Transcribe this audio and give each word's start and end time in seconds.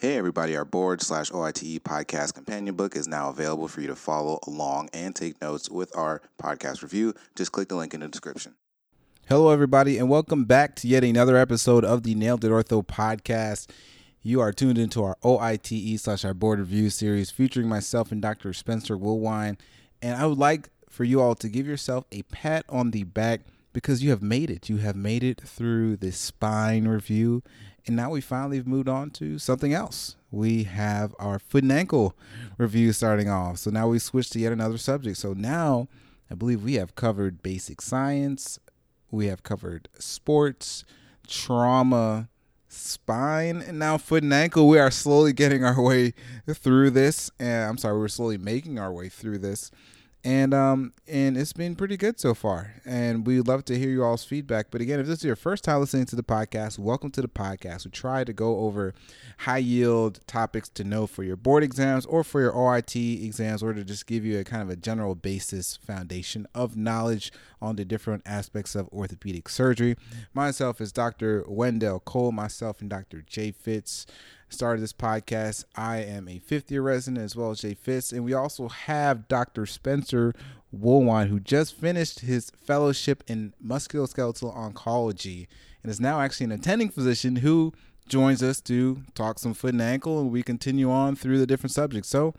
Hey 0.00 0.16
everybody, 0.16 0.56
our 0.56 0.64
board 0.64 1.02
slash 1.02 1.30
OITE 1.30 1.78
podcast 1.80 2.32
companion 2.32 2.74
book 2.74 2.96
is 2.96 3.06
now 3.06 3.28
available 3.28 3.68
for 3.68 3.82
you 3.82 3.86
to 3.88 3.94
follow 3.94 4.38
along 4.46 4.88
and 4.94 5.14
take 5.14 5.38
notes 5.42 5.68
with 5.68 5.94
our 5.94 6.22
podcast 6.42 6.80
review. 6.80 7.12
Just 7.36 7.52
click 7.52 7.68
the 7.68 7.74
link 7.74 7.92
in 7.92 8.00
the 8.00 8.08
description. 8.08 8.54
Hello, 9.28 9.50
everybody, 9.50 9.98
and 9.98 10.08
welcome 10.08 10.46
back 10.46 10.74
to 10.76 10.88
yet 10.88 11.04
another 11.04 11.36
episode 11.36 11.84
of 11.84 12.02
the 12.02 12.14
Nailed 12.14 12.42
It 12.46 12.48
Ortho 12.48 12.82
podcast. 12.82 13.68
You 14.22 14.40
are 14.40 14.52
tuned 14.52 14.78
into 14.78 15.04
our 15.04 15.18
OITE 15.22 16.00
slash 16.00 16.24
our 16.24 16.32
board 16.32 16.60
review 16.60 16.88
series 16.88 17.30
featuring 17.30 17.68
myself 17.68 18.10
and 18.10 18.22
Dr. 18.22 18.54
Spencer 18.54 18.96
Woolwine. 18.96 19.58
And 20.00 20.16
I 20.16 20.24
would 20.24 20.38
like 20.38 20.70
for 20.88 21.04
you 21.04 21.20
all 21.20 21.34
to 21.34 21.48
give 21.50 21.66
yourself 21.66 22.06
a 22.10 22.22
pat 22.22 22.64
on 22.70 22.92
the 22.92 23.04
back 23.04 23.42
because 23.72 24.02
you 24.02 24.10
have 24.10 24.22
made 24.22 24.50
it. 24.50 24.68
You 24.68 24.78
have 24.78 24.96
made 24.96 25.22
it 25.22 25.40
through 25.40 25.96
the 25.96 26.12
spine 26.12 26.88
review 26.88 27.42
and 27.86 27.96
now 27.96 28.10
we 28.10 28.20
finally 28.20 28.56
have 28.56 28.66
moved 28.66 28.88
on 28.88 29.10
to 29.10 29.38
something 29.38 29.72
else. 29.72 30.16
We 30.30 30.64
have 30.64 31.14
our 31.18 31.38
foot 31.38 31.64
and 31.64 31.72
ankle 31.72 32.14
review 32.58 32.92
starting 32.92 33.28
off. 33.28 33.58
So 33.58 33.70
now 33.70 33.88
we 33.88 33.98
switch 33.98 34.30
to 34.30 34.38
yet 34.38 34.52
another 34.52 34.78
subject. 34.78 35.16
So 35.16 35.32
now 35.32 35.88
I 36.30 36.34
believe 36.34 36.62
we 36.62 36.74
have 36.74 36.94
covered 36.94 37.42
basic 37.42 37.80
science, 37.80 38.58
we 39.10 39.26
have 39.26 39.42
covered 39.42 39.88
sports, 39.98 40.84
trauma, 41.26 42.28
spine, 42.68 43.60
and 43.66 43.78
now 43.78 43.98
foot 43.98 44.22
and 44.22 44.32
ankle. 44.32 44.68
We 44.68 44.78
are 44.78 44.92
slowly 44.92 45.32
getting 45.32 45.64
our 45.64 45.80
way 45.82 46.14
through 46.48 46.90
this. 46.90 47.30
And 47.40 47.68
I'm 47.68 47.78
sorry, 47.78 47.98
we're 47.98 48.08
slowly 48.08 48.38
making 48.38 48.78
our 48.78 48.92
way 48.92 49.08
through 49.08 49.38
this 49.38 49.70
and 50.24 50.52
um 50.52 50.92
and 51.08 51.36
it's 51.36 51.52
been 51.52 51.74
pretty 51.74 51.96
good 51.96 52.20
so 52.20 52.34
far. 52.34 52.74
And 52.84 53.26
we'd 53.26 53.48
love 53.48 53.64
to 53.66 53.78
hear 53.78 53.88
you 53.88 54.04
all's 54.04 54.24
feedback. 54.24 54.66
But 54.70 54.80
again 54.80 55.00
if 55.00 55.06
this 55.06 55.18
is 55.18 55.24
your 55.24 55.36
first 55.36 55.64
time 55.64 55.80
listening 55.80 56.06
to 56.06 56.16
the 56.16 56.22
podcast 56.22 56.78
welcome 56.78 57.10
to 57.12 57.22
the 57.22 57.28
podcast. 57.28 57.84
We 57.86 57.90
try 57.90 58.24
to 58.24 58.32
go 58.32 58.60
over 58.60 58.94
high 59.38 59.58
yield 59.58 60.20
topics 60.26 60.68
to 60.70 60.84
know 60.84 61.06
for 61.06 61.22
your 61.22 61.36
board 61.36 61.62
exams 61.62 62.04
or 62.06 62.22
for 62.22 62.40
your 62.40 62.52
oit 62.52 63.24
exams 63.24 63.62
or 63.62 63.72
to 63.72 63.82
just 63.82 64.06
give 64.06 64.24
you 64.24 64.38
a 64.38 64.44
kind 64.44 64.62
of 64.62 64.68
a 64.68 64.76
general 64.76 65.14
basis 65.14 65.76
foundation 65.76 66.46
of 66.54 66.76
knowledge 66.76 67.32
on 67.62 67.76
the 67.76 67.84
different 67.84 68.22
aspects 68.26 68.74
of 68.74 68.88
orthopedic 68.88 69.48
surgery. 69.48 69.96
Myself 70.34 70.80
is 70.80 70.92
dr 70.92 71.44
wendell 71.48 72.00
cole 72.00 72.32
myself 72.32 72.80
and 72.80 72.90
dr 72.90 73.22
jay 73.22 73.52
fitz 73.52 74.06
started 74.52 74.82
this 74.82 74.92
podcast. 74.92 75.64
I 75.76 75.98
am 75.98 76.28
a 76.28 76.38
fifth 76.38 76.70
year 76.70 76.82
resident 76.82 77.24
as 77.24 77.36
well 77.36 77.50
as 77.50 77.60
Jay 77.60 77.74
Fitz. 77.74 78.12
And 78.12 78.24
we 78.24 78.34
also 78.34 78.68
have 78.68 79.28
Dr. 79.28 79.66
Spencer 79.66 80.34
Woolwine, 80.76 81.28
who 81.28 81.40
just 81.40 81.74
finished 81.74 82.20
his 82.20 82.50
fellowship 82.64 83.24
in 83.26 83.54
musculoskeletal 83.64 84.56
oncology 84.56 85.46
and 85.82 85.90
is 85.90 86.00
now 86.00 86.20
actually 86.20 86.44
an 86.44 86.52
attending 86.52 86.88
physician 86.88 87.36
who 87.36 87.72
joins 88.08 88.42
us 88.42 88.60
to 88.62 89.02
talk 89.14 89.38
some 89.38 89.54
foot 89.54 89.72
and 89.72 89.82
ankle. 89.82 90.20
And 90.20 90.30
we 90.30 90.42
continue 90.42 90.90
on 90.90 91.16
through 91.16 91.38
the 91.38 91.46
different 91.46 91.72
subjects. 91.72 92.08
So 92.08 92.34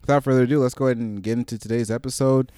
without 0.00 0.24
further 0.24 0.42
ado, 0.42 0.60
let's 0.60 0.74
go 0.74 0.86
ahead 0.86 0.98
and 0.98 1.22
get 1.22 1.38
into 1.38 1.58
today's 1.58 1.90
episode. 1.90 2.50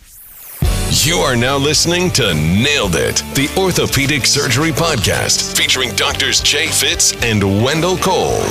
You 0.91 1.17
are 1.17 1.36
now 1.36 1.59
listening 1.59 2.11
to 2.12 2.34
Nailed 2.34 2.97
It, 2.97 3.17
the 3.34 3.53
Orthopedic 3.59 4.25
Surgery 4.25 4.70
Podcast, 4.70 5.56
featuring 5.56 5.95
doctors 5.97 6.41
Jay 6.41 6.69
Fitz 6.69 7.12
and 7.23 7.62
Wendell 7.62 7.98
Cole. 7.98 8.42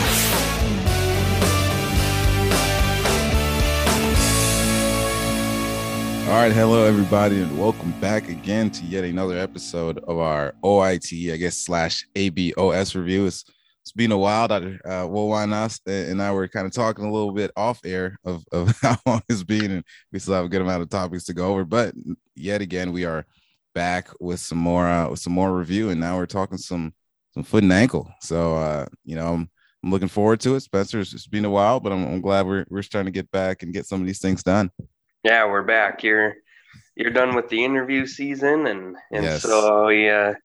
All 6.28 6.33
right, 6.33 6.52
hello 6.52 6.83
everybody, 6.83 7.42
and 7.42 7.58
welcome 7.58 7.97
back 8.02 8.28
again 8.28 8.70
to 8.72 8.83
yet 8.83 9.06
another 9.06 9.38
episode 9.38 10.00
of 10.00 10.17
our 10.17 10.53
OIT, 10.61 11.31
I 11.31 11.38
guess 11.38 11.58
slash 11.58 12.06
ABOS 12.16 12.95
review. 12.95 13.28
It's, 13.28 13.45
it's 13.81 13.94
been 13.94 14.11
a 14.11 14.17
while. 14.17 14.50
Dr. 14.50 14.78
Uh, 14.84 15.08
Woolwine 15.08 15.53
us 15.53 15.80
and 15.86 16.22
I 16.22 16.34
were 16.34 16.50
kind 16.50 16.66
of 16.67 16.73
talking 16.73 17.06
a 17.06 17.11
little 17.11 17.31
bit 17.31 17.52
off 17.56 17.80
air 17.86 18.19
of, 18.25 18.44
of 18.52 18.78
how 18.81 18.97
long 19.06 19.22
it's 19.30 19.44
been, 19.44 19.72
and 19.72 19.84
we 20.11 20.19
still 20.19 20.34
have 20.34 20.44
a 20.44 20.50
good 20.50 20.61
amount 20.61 20.81
of 20.81 20.89
topics 20.89 21.23
to 21.23 21.34
go 21.34 21.47
over. 21.47 21.64
But 21.64 21.95
yet 22.36 22.59
again, 22.59 22.91
we 22.91 23.06
are 23.06 23.25
back 23.74 24.09
with 24.19 24.41
some 24.41 24.57
more 24.57 24.85
uh, 24.85 25.09
with 25.09 25.19
some 25.19 25.31
more 25.31 25.57
review, 25.57 25.91
and 25.91 26.01
now 26.01 26.18
we're 26.18 26.25
talking 26.25 26.57
some 26.57 26.94
some 27.35 27.44
foot 27.44 27.63
and 27.63 27.72
ankle. 27.72 28.12
So 28.19 28.57
uh, 28.57 28.85
you 29.06 29.16
know, 29.16 29.34
I'm, 29.34 29.50
I'm 29.81 29.91
looking 29.91 30.09
forward 30.09 30.41
to 30.41 30.56
it. 30.56 30.59
Spencer, 30.59 31.00
it's, 31.00 31.13
it's 31.13 31.25
been 31.25 31.46
a 31.46 31.50
while, 31.50 31.80
but 31.80 31.94
I'm, 31.94 32.06
I'm 32.06 32.22
glad 32.22 32.46
we're 32.46 32.66
we're 32.69 32.81
starting 32.81 33.13
to 33.13 33.18
get 33.18 33.31
back 33.31 33.63
and 33.63 33.72
get 33.72 33.85
some 33.85 34.01
of 34.01 34.07
these 34.07 34.19
things 34.19 34.44
done. 34.44 34.72
Yeah, 35.27 35.45
we're 35.45 35.63
back. 35.63 36.03
You're 36.03 36.38
you're 36.95 37.11
done 37.11 37.35
with 37.35 37.49
the 37.49 37.65
interview 37.65 38.07
season, 38.07 38.65
and 38.65 38.95
and 39.11 39.25
yes. 39.25 39.41
so 39.41 39.89
yeah, 39.89 40.35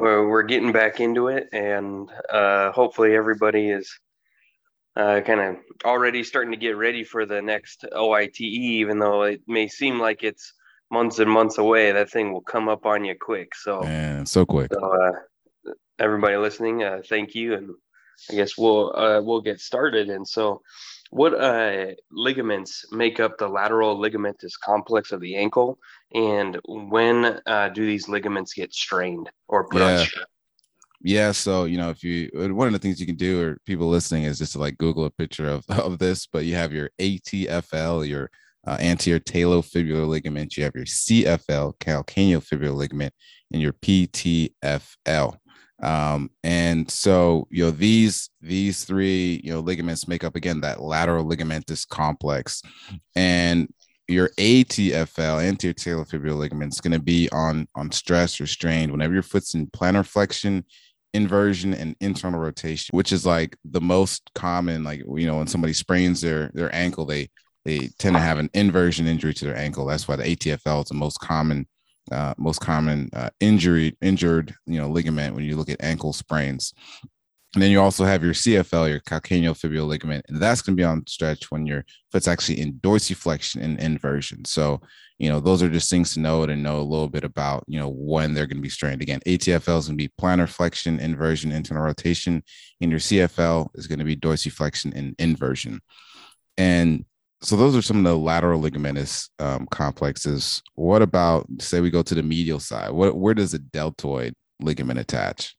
we're 0.00 0.28
we're 0.28 0.42
getting 0.42 0.72
back 0.72 0.98
into 0.98 1.28
it, 1.28 1.48
and 1.52 2.10
uh, 2.28 2.72
hopefully 2.72 3.14
everybody 3.14 3.70
is 3.70 3.88
uh, 4.96 5.20
kind 5.20 5.38
of 5.38 5.56
already 5.84 6.24
starting 6.24 6.50
to 6.50 6.56
get 6.56 6.76
ready 6.76 7.04
for 7.04 7.24
the 7.24 7.40
next 7.40 7.84
OITE, 7.94 8.40
even 8.40 8.98
though 8.98 9.22
it 9.22 9.42
may 9.46 9.68
seem 9.68 10.00
like 10.00 10.24
it's 10.24 10.54
months 10.90 11.20
and 11.20 11.30
months 11.30 11.58
away. 11.58 11.92
That 11.92 12.10
thing 12.10 12.32
will 12.32 12.40
come 12.40 12.68
up 12.68 12.86
on 12.86 13.04
you 13.04 13.14
quick. 13.14 13.54
So 13.54 13.82
man, 13.82 14.26
so 14.26 14.44
quick. 14.44 14.74
So, 14.74 14.80
uh, 14.80 15.72
everybody 16.00 16.36
listening, 16.36 16.82
uh, 16.82 17.02
thank 17.08 17.36
you, 17.36 17.54
and 17.54 17.70
I 18.30 18.34
guess 18.34 18.58
we'll 18.58 18.94
uh, 18.96 19.20
we'll 19.22 19.40
get 19.40 19.60
started. 19.60 20.08
And 20.08 20.26
so 20.26 20.62
what 21.10 21.34
uh, 21.34 21.86
ligaments 22.10 22.84
make 22.92 23.20
up 23.20 23.38
the 23.38 23.48
lateral 23.48 23.98
ligamentous 23.98 24.52
complex 24.62 25.12
of 25.12 25.20
the 25.20 25.36
ankle, 25.36 25.78
and 26.14 26.58
when 26.66 27.40
uh, 27.46 27.68
do 27.70 27.84
these 27.86 28.08
ligaments 28.08 28.54
get 28.54 28.72
strained 28.72 29.30
or 29.48 29.66
punched? 29.68 30.16
Yeah. 30.16 30.24
Yeah, 31.02 31.32
so 31.32 31.64
you 31.64 31.78
know, 31.78 31.88
if 31.88 32.04
you 32.04 32.28
one 32.34 32.66
of 32.66 32.74
the 32.74 32.78
things 32.78 33.00
you 33.00 33.06
can 33.06 33.16
do, 33.16 33.42
or 33.42 33.58
people 33.64 33.88
listening, 33.88 34.24
is 34.24 34.38
just 34.38 34.52
to 34.52 34.58
like 34.58 34.76
Google 34.76 35.06
a 35.06 35.10
picture 35.10 35.48
of 35.48 35.64
of 35.70 35.98
this. 35.98 36.26
But 36.26 36.44
you 36.44 36.54
have 36.56 36.72
your 36.72 36.90
ATFL, 37.00 38.06
your 38.06 38.30
uh, 38.66 38.76
anterior 38.80 39.18
talofibular 39.20 40.06
ligament. 40.06 40.56
You 40.56 40.64
have 40.64 40.74
your 40.74 40.84
CFL, 40.84 41.78
calcaneofibular 41.78 42.74
ligament, 42.74 43.14
and 43.50 43.62
your 43.62 43.72
PTFL. 43.72 45.36
Um, 45.82 46.30
and 46.42 46.90
so 46.90 47.46
you 47.50 47.64
know 47.64 47.70
these 47.70 48.30
these 48.40 48.84
three 48.84 49.40
you 49.44 49.52
know 49.52 49.60
ligaments 49.60 50.08
make 50.08 50.24
up 50.24 50.36
again 50.36 50.60
that 50.60 50.82
lateral 50.82 51.24
ligamentous 51.24 51.88
complex, 51.88 52.62
and 53.16 53.72
your 54.08 54.30
ATFL 54.30 55.42
anterior 55.42 55.74
talofibular 55.74 56.36
ligament 56.36 56.72
is 56.74 56.80
going 56.80 56.92
to 56.92 57.00
be 57.00 57.28
on 57.30 57.66
on 57.74 57.90
stress 57.92 58.40
or 58.40 58.46
strained 58.46 58.92
whenever 58.92 59.14
your 59.14 59.22
foot's 59.22 59.54
in 59.54 59.66
plantar 59.68 60.06
flexion 60.06 60.64
inversion 61.12 61.74
and 61.74 61.96
internal 61.98 62.38
rotation 62.38 62.96
which 62.96 63.10
is 63.10 63.26
like 63.26 63.56
the 63.64 63.80
most 63.80 64.30
common 64.36 64.84
like 64.84 65.00
you 65.16 65.26
know 65.26 65.38
when 65.38 65.46
somebody 65.48 65.72
sprains 65.72 66.20
their 66.20 66.52
their 66.54 66.72
ankle 66.72 67.04
they 67.04 67.28
they 67.64 67.90
tend 67.98 68.16
to 68.16 68.20
have 68.20 68.38
an 68.38 68.50
inversion 68.54 69.06
injury 69.06 69.34
to 69.34 69.44
their 69.44 69.56
ankle. 69.56 69.86
That's 69.86 70.08
why 70.08 70.16
the 70.16 70.24
ATFL 70.24 70.84
is 70.84 70.88
the 70.88 70.94
most 70.94 71.20
common 71.20 71.66
uh, 72.10 72.34
most 72.38 72.60
common 72.60 73.10
uh, 73.12 73.30
injury 73.40 73.96
injured 74.00 74.54
you 74.66 74.80
know 74.80 74.88
ligament 74.88 75.34
when 75.34 75.44
you 75.44 75.56
look 75.56 75.70
at 75.70 75.82
ankle 75.82 76.12
sprains. 76.12 76.72
And 77.54 77.62
then 77.62 77.72
you 77.72 77.80
also 77.80 78.04
have 78.04 78.22
your 78.22 78.32
CFL, 78.32 78.88
your 78.88 79.00
calcaneofibular 79.00 79.84
ligament, 79.84 80.24
and 80.28 80.40
that's 80.40 80.62
going 80.62 80.76
to 80.76 80.80
be 80.80 80.84
on 80.84 81.04
stretch 81.08 81.50
when 81.50 81.66
your 81.66 81.84
foot's 82.12 82.28
actually 82.28 82.60
in 82.60 82.74
dorsiflexion 82.74 83.60
and 83.60 83.80
inversion. 83.80 84.44
So, 84.44 84.80
you 85.18 85.28
know, 85.28 85.40
those 85.40 85.60
are 85.60 85.68
just 85.68 85.90
things 85.90 86.14
to 86.14 86.20
know 86.20 86.44
and 86.44 86.62
know 86.62 86.78
a 86.78 86.82
little 86.82 87.08
bit 87.08 87.24
about, 87.24 87.64
you 87.66 87.80
know, 87.80 87.88
when 87.88 88.34
they're 88.34 88.46
going 88.46 88.58
to 88.58 88.62
be 88.62 88.68
strained. 88.68 89.02
Again, 89.02 89.18
ATFL 89.26 89.78
is 89.78 89.88
going 89.88 89.98
to 89.98 90.04
be 90.04 90.12
plantar 90.20 90.48
flexion, 90.48 91.00
inversion, 91.00 91.50
internal 91.50 91.82
rotation, 91.82 92.44
and 92.80 92.90
your 92.92 93.00
CFL 93.00 93.70
is 93.74 93.88
going 93.88 93.98
to 93.98 94.04
be 94.04 94.16
dorsiflexion 94.16 94.94
and 94.94 95.16
inversion. 95.18 95.80
And 96.56 97.04
so 97.42 97.56
those 97.56 97.74
are 97.74 97.82
some 97.82 97.98
of 97.98 98.04
the 98.04 98.16
lateral 98.16 98.60
ligamentous 98.60 99.28
um, 99.38 99.66
complexes. 99.70 100.62
What 100.74 101.02
about 101.02 101.46
say 101.58 101.80
we 101.80 101.90
go 101.90 102.02
to 102.02 102.14
the 102.14 102.22
medial 102.22 102.60
side? 102.60 102.90
What 102.90 103.16
where 103.16 103.34
does 103.34 103.52
the 103.52 103.58
deltoid 103.58 104.34
ligament 104.60 104.98
attach? 104.98 105.56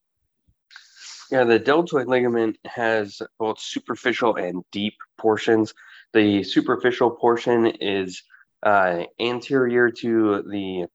Yeah, 1.32 1.46
the 1.46 1.60
deltoid 1.60 2.08
ligament 2.08 2.58
has 2.66 3.22
both 3.40 3.60
superficial 3.60 4.36
and 4.36 4.64
deep 4.72 4.94
portions. 5.18 5.74
The 6.14 6.44
superficial 6.44 7.10
portion 7.10 7.68
is 7.68 8.22
uh, 8.64 9.04
anterior 9.20 9.90
to 9.90 10.44
the 10.44 10.86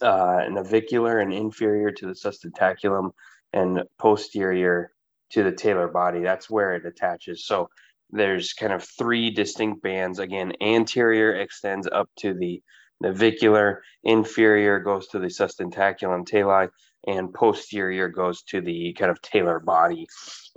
uh, 0.00 0.46
navicular 0.50 1.20
and 1.20 1.32
inferior 1.32 1.90
to 1.92 2.06
the 2.06 2.14
sustentaculum 2.14 3.12
and 3.52 3.84
posterior 3.98 4.90
to 5.30 5.42
the 5.42 5.52
talar 5.52 5.92
body. 5.92 6.20
That's 6.20 6.50
where 6.50 6.74
it 6.74 6.86
attaches. 6.86 7.46
So 7.46 7.68
there's 8.10 8.52
kind 8.52 8.72
of 8.72 8.84
three 8.84 9.30
distinct 9.30 9.82
bands. 9.82 10.18
Again, 10.18 10.52
anterior 10.60 11.34
extends 11.34 11.88
up 11.90 12.08
to 12.18 12.34
the 12.34 12.62
navicular, 13.00 13.82
inferior 14.02 14.78
goes 14.78 15.08
to 15.08 15.18
the 15.18 15.26
sustentaculum 15.26 16.26
tali, 16.26 16.68
and 17.06 17.34
posterior 17.34 18.08
goes 18.08 18.42
to 18.44 18.60
the 18.60 18.94
kind 18.94 19.10
of 19.10 19.20
talar 19.20 19.62
body. 19.62 20.06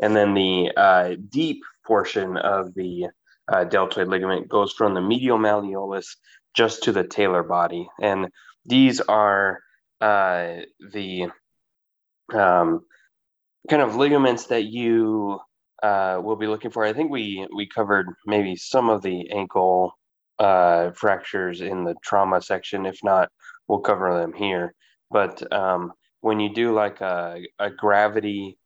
And 0.01 0.15
then 0.15 0.33
the 0.33 0.71
uh, 0.77 1.15
deep 1.29 1.61
portion 1.85 2.37
of 2.37 2.73
the 2.73 3.07
uh, 3.51 3.63
deltoid 3.63 4.07
ligament 4.07 4.47
goes 4.47 4.73
from 4.73 4.93
the 4.93 5.01
medial 5.01 5.37
malleolus 5.37 6.15
just 6.53 6.83
to 6.83 6.91
the 6.91 7.03
talar 7.03 7.47
body. 7.47 7.87
And 8.01 8.27
these 8.65 9.01
are 9.01 9.59
uh, 10.01 10.57
the 10.91 11.27
um, 12.33 12.81
kind 13.69 13.81
of 13.81 13.95
ligaments 13.95 14.47
that 14.47 14.65
you 14.65 15.39
uh, 15.83 16.19
we'll 16.21 16.35
be 16.35 16.47
looking 16.47 16.71
for. 16.71 16.83
I 16.83 16.93
think 16.93 17.11
we 17.11 17.47
we 17.55 17.67
covered 17.67 18.07
maybe 18.25 18.55
some 18.55 18.89
of 18.89 19.01
the 19.01 19.29
ankle 19.31 19.97
uh, 20.39 20.91
fractures 20.91 21.61
in 21.61 21.83
the 21.83 21.95
trauma 22.03 22.41
section. 22.41 22.85
If 22.85 22.99
not, 23.03 23.29
we'll 23.67 23.79
cover 23.79 24.17
them 24.19 24.33
here. 24.33 24.73
But 25.09 25.51
um, 25.53 25.93
when 26.21 26.39
you 26.39 26.53
do 26.53 26.73
like 26.73 27.01
a, 27.01 27.41
a 27.59 27.69
gravity 27.69 28.57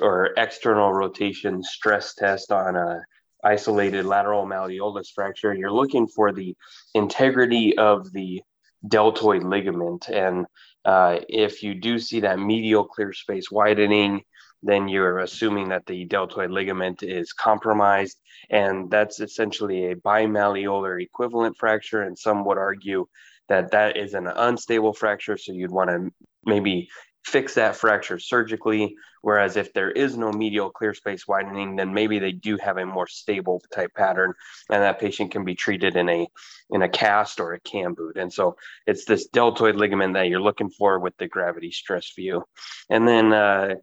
or 0.00 0.30
external 0.36 0.92
rotation 0.92 1.62
stress 1.62 2.14
test 2.14 2.50
on 2.52 2.76
a 2.76 3.00
isolated 3.44 4.04
lateral 4.04 4.46
malleolus 4.46 5.12
fracture, 5.14 5.54
you're 5.54 5.72
looking 5.72 6.06
for 6.08 6.32
the 6.32 6.56
integrity 6.94 7.78
of 7.78 8.12
the 8.12 8.42
deltoid 8.86 9.44
ligament. 9.44 10.08
And 10.08 10.46
uh, 10.84 11.20
if 11.28 11.62
you 11.62 11.74
do 11.74 11.98
see 11.98 12.20
that 12.20 12.38
medial 12.38 12.84
clear 12.84 13.12
space 13.12 13.50
widening, 13.50 14.22
then 14.62 14.88
you're 14.88 15.18
assuming 15.18 15.68
that 15.68 15.86
the 15.86 16.04
deltoid 16.04 16.50
ligament 16.50 17.02
is 17.02 17.32
compromised. 17.32 18.18
And 18.50 18.90
that's 18.90 19.20
essentially 19.20 19.86
a 19.86 19.96
bimalleolar 19.96 21.02
equivalent 21.02 21.56
fracture. 21.58 22.02
And 22.02 22.18
some 22.18 22.44
would 22.44 22.58
argue 22.58 23.06
that 23.48 23.70
that 23.70 23.96
is 23.96 24.14
an 24.14 24.26
unstable 24.26 24.92
fracture. 24.92 25.36
So 25.36 25.52
you'd 25.52 25.70
want 25.70 25.90
to 25.90 26.10
maybe 26.44 26.88
fix 27.24 27.54
that 27.54 27.76
fracture 27.76 28.18
surgically. 28.18 28.96
Whereas 29.22 29.56
if 29.56 29.72
there 29.72 29.90
is 29.90 30.16
no 30.16 30.32
medial 30.32 30.70
clear 30.70 30.94
space 30.94 31.26
widening, 31.26 31.76
then 31.76 31.92
maybe 31.92 32.18
they 32.18 32.32
do 32.32 32.56
have 32.58 32.78
a 32.78 32.86
more 32.86 33.06
stable 33.06 33.60
type 33.74 33.92
pattern, 33.94 34.32
and 34.70 34.82
that 34.82 35.00
patient 35.00 35.32
can 35.32 35.44
be 35.44 35.56
treated 35.56 35.96
in 35.96 36.08
a 36.08 36.26
in 36.70 36.82
a 36.82 36.88
cast 36.88 37.40
or 37.40 37.52
a 37.52 37.60
cam 37.60 37.94
boot. 37.94 38.16
And 38.16 38.32
so 38.32 38.56
it's 38.86 39.04
this 39.04 39.26
deltoid 39.26 39.74
ligament 39.74 40.14
that 40.14 40.28
you're 40.28 40.40
looking 40.40 40.70
for 40.70 41.00
with 41.00 41.16
the 41.18 41.26
gravity 41.26 41.72
stress 41.72 42.12
view. 42.14 42.44
And 42.88 43.08
then 43.08 43.32
uh, 43.32 43.74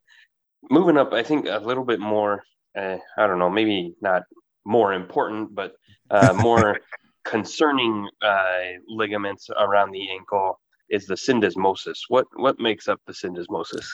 moving 0.70 0.98
up, 0.98 1.14
I 1.14 1.24
think 1.24 1.48
a 1.48 1.60
little 1.60 1.86
bit 1.86 2.00
more. 2.00 2.44
Uh, 2.78 2.98
I 3.18 3.28
don't 3.28 3.40
know, 3.40 3.50
maybe 3.50 3.96
not 4.02 4.24
more 4.66 4.94
important, 4.94 5.56
but 5.56 5.76
uh, 6.12 6.34
more 6.42 6.80
concerning 7.24 8.08
uh, 8.22 8.58
ligaments 8.88 9.50
around 9.58 9.92
the 9.92 10.10
ankle 10.12 10.60
is 10.90 11.08
the 11.08 11.16
syndesmosis. 11.16 12.00
What 12.10 12.28
what 12.36 12.60
makes 12.60 12.88
up 12.88 13.02
the 13.08 13.14
syndesmosis? 13.14 13.88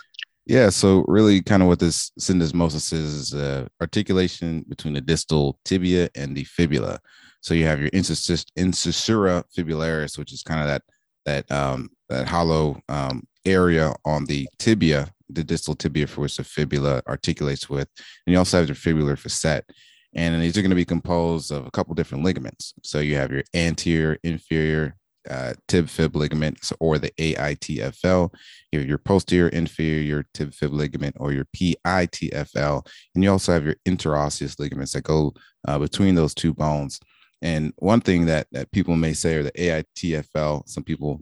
Yeah, 0.46 0.70
so 0.70 1.06
really, 1.08 1.42
kind 1.42 1.62
of 1.62 1.68
what 1.68 1.80
this 1.80 2.12
syndesmosis 2.20 2.92
is, 2.94 3.14
is 3.14 3.34
uh, 3.34 3.68
articulation 3.80 4.66
between 4.68 4.94
the 4.96 5.02
distal 5.02 5.60
tibia 5.66 6.10
and 6.16 6.36
the 6.36 6.44
fibula. 6.46 7.00
So 7.42 7.54
you 7.54 7.66
have 7.66 7.80
your 7.80 7.90
incisura 7.92 9.44
fibularis, 9.56 10.18
which 10.18 10.34
is 10.34 10.44
kind 10.44 10.62
of 10.62 10.68
that 10.68 10.82
that 11.26 11.52
um, 11.52 11.90
that 12.10 12.28
hollow 12.28 12.82
um, 12.90 13.24
area 13.46 13.94
on 14.06 14.26
the 14.26 14.48
tibia, 14.60 15.12
the 15.30 15.44
distal 15.44 15.76
tibia 15.76 16.08
for 16.08 16.22
which 16.22 16.38
the 16.38 16.44
fibula 16.44 17.02
articulates 17.08 17.70
with, 17.70 17.88
and 18.26 18.34
you 18.34 18.38
also 18.38 18.58
have 18.58 18.68
your 18.68 18.76
fibular 18.76 19.18
facet. 19.18 19.66
And 20.14 20.42
these 20.42 20.58
are 20.58 20.62
going 20.62 20.72
to 20.72 20.76
be 20.76 20.84
composed 20.86 21.52
of 21.52 21.66
a 21.66 21.72
couple 21.72 21.96
different 21.96 22.26
ligaments. 22.26 22.74
So 22.84 23.00
you 23.00 23.16
have 23.16 23.32
your 23.32 23.44
anterior, 23.54 24.18
inferior, 24.24 24.98
uh, 25.30 25.54
tib 25.68 25.88
fib 25.88 26.16
ligament 26.16 26.58
or 26.80 26.98
the 26.98 27.12
AITFL, 27.12 28.34
your, 28.72 28.82
your 28.82 28.98
posterior 28.98 29.50
inferior 29.50 30.26
tib 30.34 30.54
fib 30.54 30.74
ligament 30.74 31.16
or 31.20 31.32
your 31.32 31.46
PITFL. 31.56 32.86
And 33.14 33.24
you 33.24 33.32
also 33.32 33.54
have 33.54 33.66
your 33.66 33.76
interosseous 33.86 34.60
ligaments 34.60 34.94
that 34.94 35.04
go 35.04 35.34
uh, 35.68 35.80
between 35.80 36.16
those 36.16 36.34
two 36.34 36.54
bones. 36.54 37.00
And 37.42 37.74
one 37.78 38.02
thing 38.02 38.26
that, 38.28 38.48
that 38.52 38.72
people 38.72 38.96
may 38.96 39.14
say 39.14 39.36
or 39.36 39.44
the 39.44 39.52
AITFL, 39.52 40.68
some 40.68 40.84
people 40.84 41.22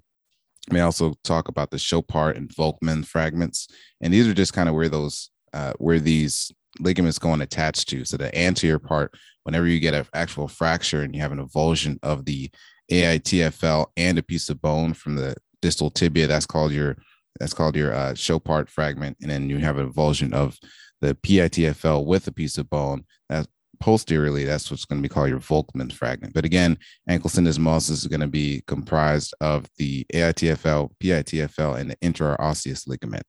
may 0.71 0.81
also 0.81 1.15
talk 1.23 1.47
about 1.47 1.71
the 1.71 1.77
Chaput 1.77 2.37
and 2.37 2.49
Volkmann 2.49 3.05
fragments. 3.05 3.67
And 4.01 4.13
these 4.13 4.27
are 4.27 4.33
just 4.33 4.53
kind 4.53 4.69
of 4.69 4.75
where 4.75 4.89
those, 4.89 5.29
uh, 5.53 5.73
where 5.77 5.99
these 5.99 6.51
ligaments 6.79 7.19
go 7.19 7.33
and 7.33 7.41
attach 7.41 7.85
to. 7.87 8.05
So 8.05 8.17
the 8.17 8.35
anterior 8.37 8.79
part, 8.79 9.13
whenever 9.43 9.67
you 9.67 9.79
get 9.79 9.93
an 9.93 10.05
actual 10.13 10.47
fracture 10.47 11.01
and 11.01 11.15
you 11.15 11.21
have 11.21 11.31
an 11.31 11.45
avulsion 11.45 11.97
of 12.03 12.25
the 12.25 12.51
AITFL 12.91 13.87
and 13.97 14.17
a 14.17 14.23
piece 14.23 14.49
of 14.49 14.61
bone 14.61 14.93
from 14.93 15.15
the 15.15 15.35
distal 15.61 15.89
tibia. 15.89 16.27
That's 16.27 16.45
called 16.45 16.71
your 16.71 16.97
that's 17.39 17.53
called 17.53 17.75
your 17.75 17.93
uh, 17.93 18.11
Chaput 18.13 18.69
fragment, 18.69 19.17
and 19.21 19.29
then 19.29 19.49
you 19.49 19.59
have 19.59 19.77
a 19.77 19.87
avulsion 19.87 20.33
of 20.33 20.57
the 20.99 21.15
PITFL 21.15 22.05
with 22.05 22.27
a 22.27 22.31
piece 22.31 22.57
of 22.57 22.69
bone. 22.69 23.05
That 23.29 23.47
posteriorly, 23.79 24.45
that's 24.45 24.69
what's 24.69 24.85
going 24.85 25.01
to 25.01 25.07
be 25.07 25.11
called 25.11 25.29
your 25.29 25.39
Volkmann 25.39 25.91
fragment. 25.91 26.33
But 26.33 26.45
again, 26.45 26.77
ankle 27.07 27.29
syndesmosis 27.29 27.91
is 27.91 28.07
going 28.07 28.21
to 28.21 28.27
be 28.27 28.63
comprised 28.67 29.33
of 29.41 29.67
the 29.77 30.05
AITFL, 30.13 30.91
PITFL, 31.01 31.79
and 31.79 31.91
the 31.91 31.95
interosseous 31.97 32.87
ligament. 32.87 33.23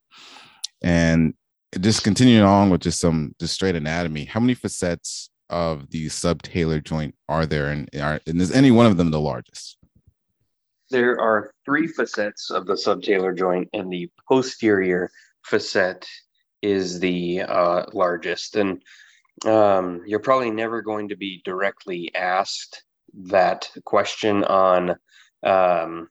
And 0.83 1.35
just 1.79 2.03
continuing 2.03 2.45
on 2.45 2.71
with 2.71 2.81
just 2.81 3.01
some 3.01 3.35
just 3.39 3.55
straight 3.55 3.77
anatomy, 3.77 4.25
how 4.25 4.41
many 4.41 4.55
facets 4.55 5.31
of 5.51 5.91
the 5.91 6.07
subtalar 6.07 6.83
joint 6.83 7.15
are 7.29 7.47
there, 7.47 7.69
and, 7.69 7.89
are, 8.01 8.21
and 8.27 8.41
is 8.41 8.53
any 8.53 8.71
one 8.71 8.87
of 8.87 8.97
them 8.97 9.11
the 9.11 9.21
largest? 9.21 9.77
There 10.91 11.21
are 11.21 11.53
three 11.65 11.87
facets 11.87 12.51
of 12.51 12.67
the 12.67 12.75
subtalar 12.75 13.37
joint, 13.37 13.69
and 13.73 13.93
the 13.93 14.11
posterior 14.29 15.11
facet 15.45 16.07
is 16.63 17.01
the 17.01 17.43
uh, 17.43 17.87
largest. 17.93 18.57
And 18.57 18.83
um, 19.47 20.03
you're 20.07 20.21
probably 20.21 20.51
never 20.51 20.83
going 20.83 21.09
to 21.09 21.17
be 21.17 21.43
directly 21.45 22.15
asked 22.15 22.85
that 23.25 23.71
question 23.85 24.45
on 24.45 24.97
um, 25.43 26.09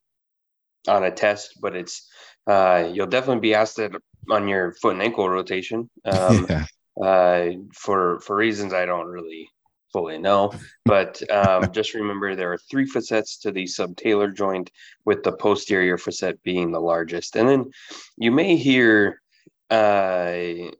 on 0.88 1.04
a 1.04 1.12
test, 1.12 1.60
but 1.62 1.76
it's 1.76 2.10
uh, 2.48 2.90
you'll 2.92 3.08
definitely 3.08 3.42
be 3.42 3.54
asked 3.54 3.80
it 3.80 3.94
on 4.30 4.48
your 4.48 4.74
foot 4.74 4.94
and 4.94 5.02
ankle 5.04 5.30
rotation. 5.30 5.90
Um, 6.06 6.48
yeah 6.50 6.66
uh, 7.02 7.52
for 7.74 8.20
for 8.20 8.36
reasons 8.36 8.74
I 8.74 8.86
don't 8.86 9.08
really 9.08 9.50
fully 9.92 10.18
know. 10.18 10.52
But 10.86 11.22
um, 11.32 11.72
just 11.74 11.94
remember 11.94 12.36
there 12.36 12.54
are 12.54 12.60
three 12.70 12.86
facets 12.86 13.38
to 13.40 13.52
the 13.52 13.66
subtalar 13.66 14.36
joint, 14.36 14.72
with 15.06 15.24
the 15.24 15.32
posterior 15.32 15.98
facet 15.98 16.42
being 16.44 16.72
the 16.72 16.82
largest. 16.82 17.36
And 17.36 17.48
then 17.50 17.72
you 18.18 18.32
may 18.32 18.56
hear 18.56 19.22
uh, 19.70 20.72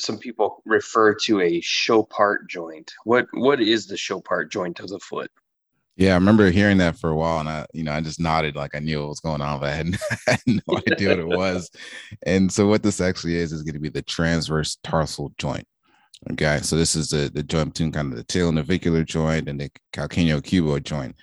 some 0.00 0.18
people 0.18 0.62
refer 0.64 1.14
to 1.14 1.40
a 1.40 1.60
Chopart 1.60 2.48
joint. 2.48 2.92
What 3.04 3.26
what 3.32 3.60
is 3.60 3.86
the 3.86 3.96
Chopart 3.96 4.50
joint 4.50 4.80
of 4.80 4.88
the 4.88 4.98
foot? 5.00 5.30
Yeah, 5.96 6.12
I 6.12 6.14
remember 6.14 6.50
hearing 6.50 6.78
that 6.78 6.98
for 6.98 7.10
a 7.10 7.14
while, 7.14 7.40
and 7.40 7.48
I, 7.48 7.66
you 7.74 7.82
know, 7.82 7.92
I 7.92 8.00
just 8.00 8.20
nodded 8.20 8.56
like 8.56 8.74
I 8.74 8.78
knew 8.78 9.00
what 9.00 9.10
was 9.10 9.20
going 9.20 9.42
on, 9.42 9.60
but 9.60 9.68
I 9.68 9.74
had, 9.74 9.98
I 10.26 10.30
had 10.30 10.40
no 10.46 10.78
idea 10.90 11.10
what 11.10 11.18
it 11.18 11.26
was. 11.26 11.70
And 12.24 12.50
so, 12.50 12.66
what 12.66 12.82
this 12.82 13.00
actually 13.00 13.36
is 13.36 13.52
is 13.52 13.62
going 13.62 13.74
to 13.74 13.80
be 13.80 13.90
the 13.90 14.00
transverse 14.02 14.78
tarsal 14.82 15.32
joint. 15.36 15.66
Okay, 16.32 16.60
so 16.62 16.76
this 16.76 16.96
is 16.96 17.10
the 17.10 17.30
the 17.32 17.42
joint 17.42 17.74
between 17.74 17.92
kind 17.92 18.12
of 18.12 18.16
the 18.16 18.24
tail 18.24 18.48
and 18.48 18.58
talonavicular 18.58 19.04
joint 19.04 19.48
and 19.48 19.60
the 19.60 19.70
calcaneocuboid 19.92 20.84
joint. 20.84 21.16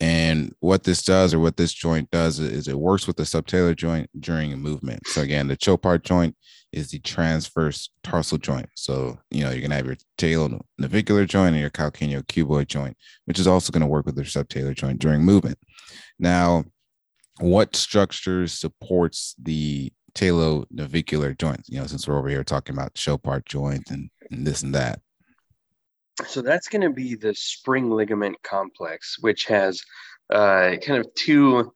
And 0.00 0.54
what 0.60 0.84
this 0.84 1.02
does, 1.02 1.34
or 1.34 1.40
what 1.40 1.56
this 1.56 1.72
joint 1.72 2.10
does, 2.10 2.38
is 2.38 2.68
it 2.68 2.78
works 2.78 3.06
with 3.06 3.16
the 3.16 3.24
subtalar 3.24 3.74
joint 3.74 4.08
during 4.20 4.52
a 4.52 4.56
movement. 4.56 5.06
So 5.08 5.22
again, 5.22 5.48
the 5.48 5.56
Chopart 5.56 6.04
joint 6.04 6.36
is 6.72 6.90
the 6.90 7.00
transverse 7.00 7.90
tarsal 8.02 8.38
joint. 8.38 8.68
So 8.74 9.18
you 9.30 9.42
know 9.42 9.50
you're 9.50 9.62
gonna 9.62 9.76
have 9.76 9.86
your 9.86 9.96
talonavicular 10.18 11.26
joint 11.26 11.54
and 11.54 11.60
your 11.60 11.70
calcaneocuboid 11.70 12.68
joint, 12.68 12.96
which 13.24 13.38
is 13.38 13.46
also 13.46 13.72
to 13.72 13.86
work 13.86 14.06
with 14.06 14.16
the 14.16 14.22
subtalar 14.22 14.74
joint 14.74 15.00
during 15.00 15.22
movement. 15.22 15.58
Now, 16.18 16.64
what 17.40 17.74
structures 17.74 18.52
supports 18.52 19.34
the 19.40 19.92
talonavicular 20.14 21.36
joint? 21.38 21.62
You 21.68 21.80
know, 21.80 21.86
since 21.86 22.06
we're 22.06 22.18
over 22.18 22.28
here 22.28 22.44
talking 22.44 22.74
about 22.74 22.94
Chopart 22.94 23.46
joint 23.46 23.90
and, 23.90 24.10
and 24.30 24.46
this 24.46 24.62
and 24.62 24.74
that. 24.74 25.00
So 26.26 26.42
that's 26.42 26.68
going 26.68 26.82
to 26.82 26.90
be 26.90 27.14
the 27.14 27.34
spring 27.34 27.90
ligament 27.90 28.42
complex, 28.42 29.16
which 29.20 29.46
has 29.46 29.80
uh, 30.30 30.76
kind 30.84 30.98
of 30.98 31.14
two 31.14 31.72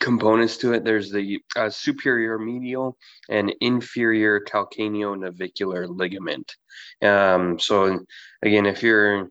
components 0.00 0.56
to 0.58 0.72
it. 0.72 0.84
There's 0.84 1.10
the 1.10 1.38
uh, 1.54 1.70
superior 1.70 2.38
medial 2.38 2.96
and 3.28 3.54
inferior 3.60 4.40
calcaneonavicular 4.40 5.86
ligament. 5.88 6.56
Um, 7.02 7.58
so 7.58 8.00
again, 8.42 8.66
if 8.66 8.82
you're 8.82 9.30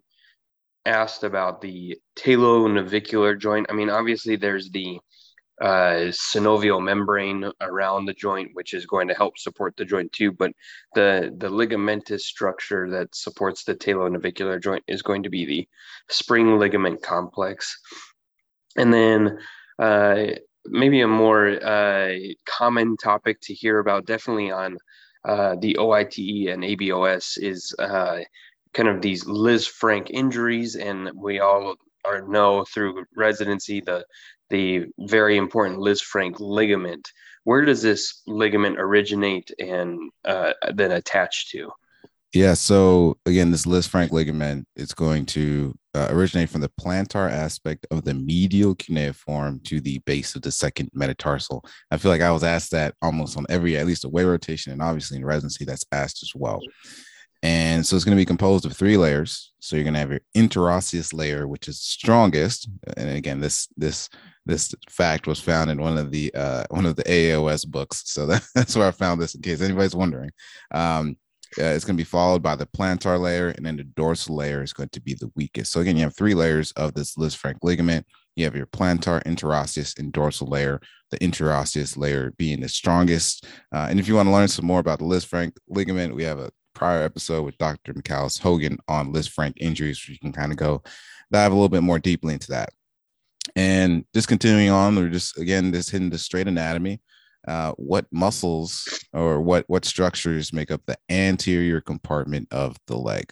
asked 0.86 1.24
about 1.24 1.60
the 1.60 1.98
talonavicular 2.16 3.38
joint, 3.38 3.68
I 3.70 3.74
mean, 3.74 3.90
obviously 3.90 4.36
there's 4.36 4.70
the 4.70 5.00
uh, 5.62 6.12
synovial 6.12 6.82
membrane 6.82 7.52
around 7.62 8.06
the 8.06 8.14
joint, 8.14 8.52
which 8.54 8.74
is 8.74 8.86
going 8.86 9.08
to 9.08 9.14
help 9.14 9.38
support 9.38 9.76
the 9.76 9.86
joint 9.86 10.12
too. 10.12 10.32
But 10.32 10.52
the 10.96 11.34
the 11.38 11.50
ligamentous 11.50 12.22
structure 12.22 12.90
that 12.92 13.14
supports 13.16 13.64
the 13.64 13.76
talonavicular 13.76 14.62
joint 14.62 14.84
is 14.88 15.02
going 15.02 15.24
to 15.24 15.30
be 15.30 15.46
the 15.46 15.68
spring 16.10 16.58
ligament 16.58 17.02
complex. 17.02 17.78
And 18.78 18.94
then 18.94 19.40
uh, 19.80 20.26
maybe 20.66 21.02
a 21.02 21.08
more 21.08 21.48
uh, 21.64 22.14
common 22.46 22.98
topic 22.98 23.40
to 23.42 23.54
hear 23.54 23.80
about, 23.80 24.06
definitely 24.06 24.52
on 24.52 24.78
uh, 25.26 25.56
the 25.60 25.78
OITE 25.78 26.54
and 26.54 26.64
ABOS, 26.64 27.38
is 27.38 27.76
uh, 27.80 28.20
kind 28.74 28.88
of 28.90 29.02
these 29.02 29.26
Lisfranc 29.26 30.10
injuries, 30.10 30.76
and 30.76 31.10
we 31.16 31.40
all 31.40 31.76
are 32.06 32.22
know 32.22 32.64
through 32.66 33.06
residency 33.16 33.82
the 33.82 34.06
the 34.50 34.86
very 35.00 35.38
important 35.38 35.80
Liz 35.80 36.02
Lisfranc 36.02 36.40
ligament. 36.40 37.12
Where 37.44 37.64
does 37.66 37.82
this 37.82 38.22
ligament 38.28 38.80
originate 38.80 39.52
and 39.60 40.12
uh, 40.26 40.54
then 40.74 40.92
attach 40.92 41.50
to? 41.52 41.72
Yeah. 42.34 42.54
So 42.54 43.18
again, 43.26 43.52
this 43.52 43.66
Liz 43.66 43.88
Lisfranc 43.88 44.12
ligament 44.12 44.68
is 44.76 44.94
going 44.94 45.26
to 45.28 45.74
uh, 45.96 46.10
originate 46.12 46.50
from 46.50 46.62
the 46.62 46.72
plantar 46.80 47.32
aspect 47.32 47.88
of 47.90 48.04
the 48.04 48.14
medial 48.14 48.76
cuneiform 48.76 49.60
to 49.62 49.82
the 49.82 49.98
base 50.00 50.36
of 50.36 50.44
the 50.44 50.52
second 50.52 50.92
metatarsal. 50.94 51.66
I 51.90 51.98
feel 51.98 52.12
like 52.12 52.22
I 52.22 52.32
was 52.32 52.44
asked 52.44 52.72
that 52.72 52.94
almost 53.02 53.36
on 53.36 53.48
every, 53.50 53.78
at 53.78 53.88
least 53.88 54.06
a 54.06 54.08
away 54.08 54.26
rotation, 54.26 54.72
and 54.72 54.82
obviously 54.82 55.18
in 55.18 55.26
residency, 55.26 55.66
that's 55.66 55.86
asked 55.92 56.22
as 56.22 56.34
well. 56.36 56.62
And 57.42 57.86
so 57.86 57.96
it's 57.96 58.06
going 58.06 58.16
to 58.16 58.22
be 58.22 58.26
composed 58.26 58.66
of 58.66 58.76
three 58.76 58.98
layers. 58.98 59.54
So 59.60 59.76
you're 59.76 59.84
going 59.84 59.94
to 59.94 60.00
have 60.00 60.12
your 60.12 60.22
interosseous 60.36 61.14
layer, 61.14 61.48
which 61.48 61.68
is 61.68 61.80
strongest. 61.80 62.70
And 62.98 63.10
again, 63.10 63.40
this 63.40 63.68
this 63.78 64.10
this 64.50 64.74
fact 64.90 65.28
was 65.28 65.40
found 65.40 65.70
in 65.70 65.82
one 65.82 65.98
of 65.98 66.12
the 66.12 66.34
uh, 66.34 66.64
one 66.70 66.86
of 66.86 66.96
the 66.96 67.04
AOS 67.04 67.68
books. 67.68 68.04
So 68.06 68.26
that, 68.26 68.46
that's 68.56 68.76
where 68.76 68.88
I 68.88 68.92
found 68.92 69.22
this 69.22 69.36
in 69.36 69.42
case 69.42 69.62
anybody's 69.62 69.96
wondering. 69.96 70.32
Um, 70.72 71.18
uh, 71.58 71.64
it's 71.64 71.84
going 71.84 71.98
to 71.98 72.02
be 72.02 72.06
followed 72.06 72.44
by 72.44 72.56
the 72.56 72.68
plantar 72.68 73.20
layer, 73.20 73.50
and 73.50 73.66
then 73.66 73.78
the 73.78 73.84
dorsal 73.84 74.36
layer 74.36 74.62
is 74.62 74.74
going 74.74 74.90
to 74.90 75.02
be 75.02 75.16
the 75.16 75.32
weakest. 75.36 75.72
So 75.72 75.80
again, 75.80 75.98
you 75.98 76.04
have 76.04 76.16
three 76.16 76.36
layers 76.36 76.72
of 76.74 76.94
this 76.94 77.16
Lisfranc 77.16 77.58
ligament. 77.64 78.06
You 78.36 78.46
have 78.46 78.56
your 78.56 78.68
plantar, 78.68 79.24
interosseous, 79.24 79.98
and 79.98 80.12
dorsal 80.12 80.48
layer. 80.48 80.80
The 81.10 81.18
interosseous 81.18 81.98
layer 81.98 82.32
being 82.38 82.62
the 82.62 82.70
strongest. 82.70 83.48
Uh, 83.74 83.88
and 83.90 84.00
if 84.00 84.08
you 84.08 84.14
want 84.14 84.28
to 84.28 84.32
learn 84.32 84.48
some 84.48 84.66
more 84.66 84.80
about 84.80 85.00
the 85.00 85.06
Lisfranc 85.06 85.54
ligament, 85.68 86.16
we 86.16 86.24
have 86.24 86.38
a 86.38 86.52
prior 86.76 87.02
episode 87.02 87.44
with 87.44 87.58
Dr. 87.58 87.94
Michalis 87.94 88.38
Hogan 88.38 88.78
on 88.88 89.12
Lisfranc 89.12 89.54
injuries, 89.58 90.02
where 90.08 90.14
you 90.14 90.20
can 90.20 90.32
kind 90.32 90.52
of 90.52 90.58
go 90.58 90.84
dive 91.32 91.52
a 91.52 91.56
little 91.56 91.70
bit 91.70 91.84
more 91.84 92.00
deeply 92.00 92.34
into 92.34 92.52
that. 92.52 92.70
And 93.56 94.06
just 94.14 94.28
continuing 94.28 94.70
on, 94.70 94.96
we're 94.96 95.10
just 95.10 95.38
again 95.38 95.72
just 95.72 95.92
hitting 95.92 96.10
the 96.10 96.18
straight 96.18 96.48
anatomy. 96.48 97.02
Uh, 97.48 97.72
what 97.78 98.06
muscles 98.12 98.88
or 99.14 99.42
what 99.42 99.66
what 99.68 99.86
structures 99.86 100.52
make 100.54 100.72
up 100.72 100.82
the 100.86 100.98
anterior 101.10 101.82
compartment 101.82 102.48
of 102.52 102.78
the 102.88 102.98
leg? 102.98 103.32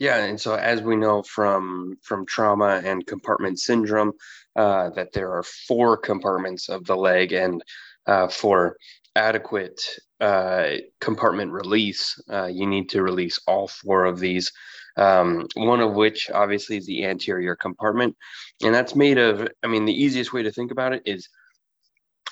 Yeah, 0.00 0.24
and 0.24 0.40
so 0.40 0.54
as 0.54 0.82
we 0.82 0.96
know 0.96 1.22
from 1.22 1.96
from 2.02 2.26
trauma 2.26 2.82
and 2.84 3.06
compartment 3.06 3.60
syndrome, 3.60 4.12
uh, 4.56 4.90
that 4.90 5.12
there 5.12 5.32
are 5.32 5.42
four 5.42 5.96
compartments 5.96 6.68
of 6.68 6.84
the 6.84 6.96
leg, 6.96 7.32
and 7.32 7.62
uh, 8.06 8.28
for 8.28 8.76
adequate 9.16 9.80
uh, 10.20 10.72
compartment 11.00 11.52
release, 11.52 12.20
uh, 12.30 12.46
you 12.46 12.66
need 12.66 12.88
to 12.90 13.02
release 13.02 13.38
all 13.46 13.68
four 13.68 14.04
of 14.04 14.18
these. 14.18 14.50
Um, 14.96 15.48
one 15.54 15.80
of 15.80 15.94
which 15.94 16.30
obviously 16.30 16.76
is 16.76 16.86
the 16.86 17.04
anterior 17.04 17.56
compartment, 17.56 18.16
and 18.62 18.74
that's 18.74 18.94
made 18.94 19.18
of. 19.18 19.48
I 19.62 19.66
mean, 19.66 19.84
the 19.84 20.02
easiest 20.02 20.32
way 20.32 20.42
to 20.44 20.52
think 20.52 20.70
about 20.70 20.92
it 20.92 21.02
is 21.04 21.28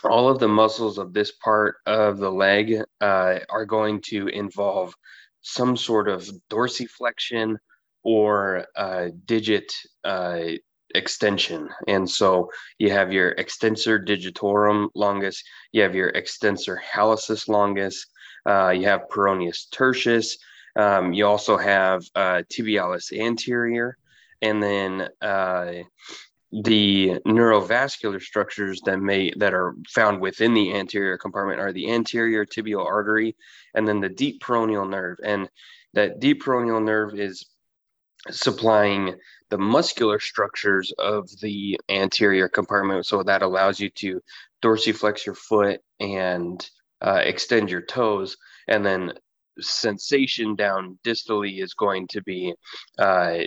all 0.05 0.29
of 0.29 0.39
the 0.39 0.49
muscles 0.49 0.99
of 0.99 1.13
this 1.13 1.33
part 1.33 1.77
of 1.87 2.19
the 2.19 2.31
leg 2.31 2.83
uh, 3.01 3.39
are 3.49 3.65
going 3.65 4.01
to 4.03 4.29
involve 4.29 4.95
some 5.43 5.77
sort 5.77 6.09
of 6.09 6.29
dorsiflexion 6.51 7.57
or 8.05 8.67
uh, 8.77 9.09
digit 9.27 9.73
uh, 10.05 10.41
extension. 10.95 11.69
And 11.89 12.09
so 12.09 12.51
you 12.79 12.91
have 12.91 13.13
your 13.13 13.31
extensor 13.31 13.99
digitorum 13.99 14.89
longus, 14.95 15.43
you 15.73 15.83
have 15.83 15.95
your 15.95 16.11
extensor 16.11 16.81
hallucis 16.95 17.49
longus, 17.49 18.07
uh, 18.49 18.71
you 18.71 18.87
have 18.87 19.09
peroneus 19.09 19.71
tertius, 19.71 20.37
um, 20.77 21.13
you 21.13 21.27
also 21.27 21.57
have 21.57 22.05
uh, 22.15 22.43
tibialis 22.51 23.13
anterior, 23.19 23.97
and 24.41 24.63
then 24.63 25.09
uh, 25.21 25.73
the 26.53 27.19
neurovascular 27.27 28.21
structures 28.21 28.81
that 28.85 28.99
may 28.99 29.33
that 29.37 29.55
are 29.55 29.75
found 29.89 30.21
within 30.21 30.53
the 30.53 30.75
anterior 30.75 31.17
compartment 31.17 31.61
are 31.61 31.73
the 31.73 31.91
anterior 31.91 32.45
tibial 32.45 32.85
artery 32.85 33.35
and 33.75 33.89
then 33.89 34.01
the 34.01 34.09
deep 34.09 34.43
peroneal 34.43 34.89
nerve. 34.89 35.19
And 35.25 35.49
that 35.95 36.21
deep 36.21 36.43
peroneal 36.43 36.85
nerve 36.85 37.19
is 37.19 37.47
supplying 38.31 39.15
the 39.49 39.59
muscular 39.59 40.21
structures 40.21 40.93
of 40.99 41.29
the 41.41 41.81
anterior 41.89 42.49
compartment. 42.49 43.07
So 43.07 43.23
that 43.23 43.43
allows 43.43 43.81
you 43.81 43.89
to 43.91 44.21
dorsiflex 44.63 45.25
your 45.25 45.35
foot 45.35 45.81
and 46.01 46.65
uh, 47.01 47.21
extend 47.25 47.71
your 47.71 47.83
toes 47.83 48.37
and 48.69 48.85
then 48.85 49.13
sensation 49.61 50.55
down 50.55 50.99
distally 51.05 51.63
is 51.63 51.75
going 51.75 52.07
to 52.09 52.23
be 52.23 52.55
uh, 52.99 53.39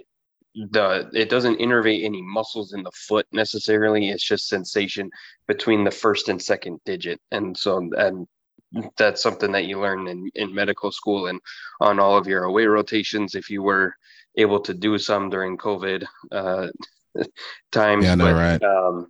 the 0.72 1.10
it 1.14 1.30
doesn't 1.30 1.60
innervate 1.60 2.06
any 2.06 2.22
muscles 2.22 2.74
in 2.74 2.84
the 2.84 2.92
foot 2.92 3.28
necessarily 3.34 4.10
it's 4.10 4.24
just 4.24 4.48
sensation 4.48 5.10
between 5.48 5.84
the 5.84 5.92
first 5.92 6.30
and 6.30 6.42
second 6.42 6.80
digit 6.86 7.20
and 7.32 7.58
so 7.58 7.78
and 7.98 8.28
that's 8.98 9.22
something 9.22 9.52
that 9.52 9.66
you 9.66 9.80
learn 9.80 10.08
in, 10.08 10.30
in 10.36 10.54
medical 10.54 10.92
school 10.92 11.28
and 11.28 11.40
on 11.82 12.00
all 12.00 12.18
of 12.18 12.28
your 12.28 12.46
away 12.46 12.66
rotations 12.66 13.36
if 13.36 13.50
you 13.50 13.62
were 13.62 13.94
able 14.38 14.60
to 14.60 14.74
do 14.74 14.98
some 14.98 15.30
during 15.30 15.58
covid 15.58 16.06
uh, 16.32 16.68
times 17.72 18.06
yeah, 18.06 18.16
no, 18.16 18.26
but, 18.26 18.34
right. 18.34 18.64
Um, 18.64 19.08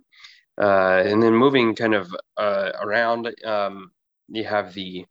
uh, 0.60 1.02
and 1.04 1.22
then 1.22 1.34
moving 1.34 1.74
kind 1.74 1.94
of 1.94 2.14
uh, 2.36 2.72
around 2.80 3.32
um, 3.44 3.90
you 4.28 4.44
have 4.44 4.72
the 4.74 5.04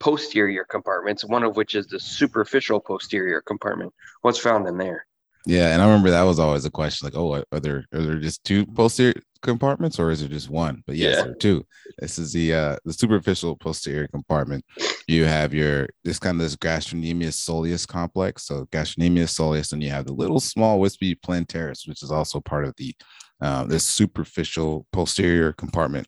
posterior 0.00 0.64
compartments 0.64 1.24
one 1.24 1.42
of 1.42 1.56
which 1.56 1.74
is 1.74 1.86
the 1.86 1.98
superficial 1.98 2.80
posterior 2.80 3.40
compartment 3.42 3.92
what's 4.22 4.38
found 4.38 4.66
in 4.66 4.78
there 4.78 5.06
yeah, 5.48 5.72
and 5.72 5.80
I 5.80 5.86
remember 5.86 6.10
that 6.10 6.24
was 6.24 6.38
always 6.38 6.66
a 6.66 6.70
question, 6.70 7.06
like, 7.06 7.16
oh, 7.16 7.42
are 7.52 7.60
there 7.60 7.82
are 7.94 8.02
there 8.02 8.18
just 8.18 8.44
two 8.44 8.66
posterior 8.66 9.14
compartments, 9.40 9.98
or 9.98 10.10
is 10.10 10.20
it 10.20 10.30
just 10.30 10.50
one? 10.50 10.82
But 10.86 10.96
yes, 10.96 11.16
yeah. 11.16 11.22
there 11.22 11.32
are 11.32 11.36
two. 11.36 11.66
This 11.98 12.18
is 12.18 12.34
the 12.34 12.52
uh 12.52 12.76
the 12.84 12.92
superficial 12.92 13.56
posterior 13.56 14.08
compartment. 14.08 14.62
You 15.06 15.24
have 15.24 15.54
your 15.54 15.88
this 16.04 16.18
kind 16.18 16.36
of 16.36 16.42
this 16.42 16.54
gastrocnemius 16.54 17.32
soleus 17.32 17.88
complex. 17.88 18.44
So 18.44 18.66
gastrocnemius 18.66 19.30
soleus, 19.30 19.72
and 19.72 19.82
you 19.82 19.88
have 19.88 20.04
the 20.04 20.12
little 20.12 20.38
small 20.38 20.80
wispy 20.80 21.14
plantaris, 21.14 21.88
which 21.88 22.02
is 22.02 22.10
also 22.10 22.40
part 22.40 22.66
of 22.66 22.74
the 22.76 22.94
uh, 23.40 23.64
this 23.64 23.84
superficial 23.84 24.86
posterior 24.92 25.54
compartment. 25.54 26.06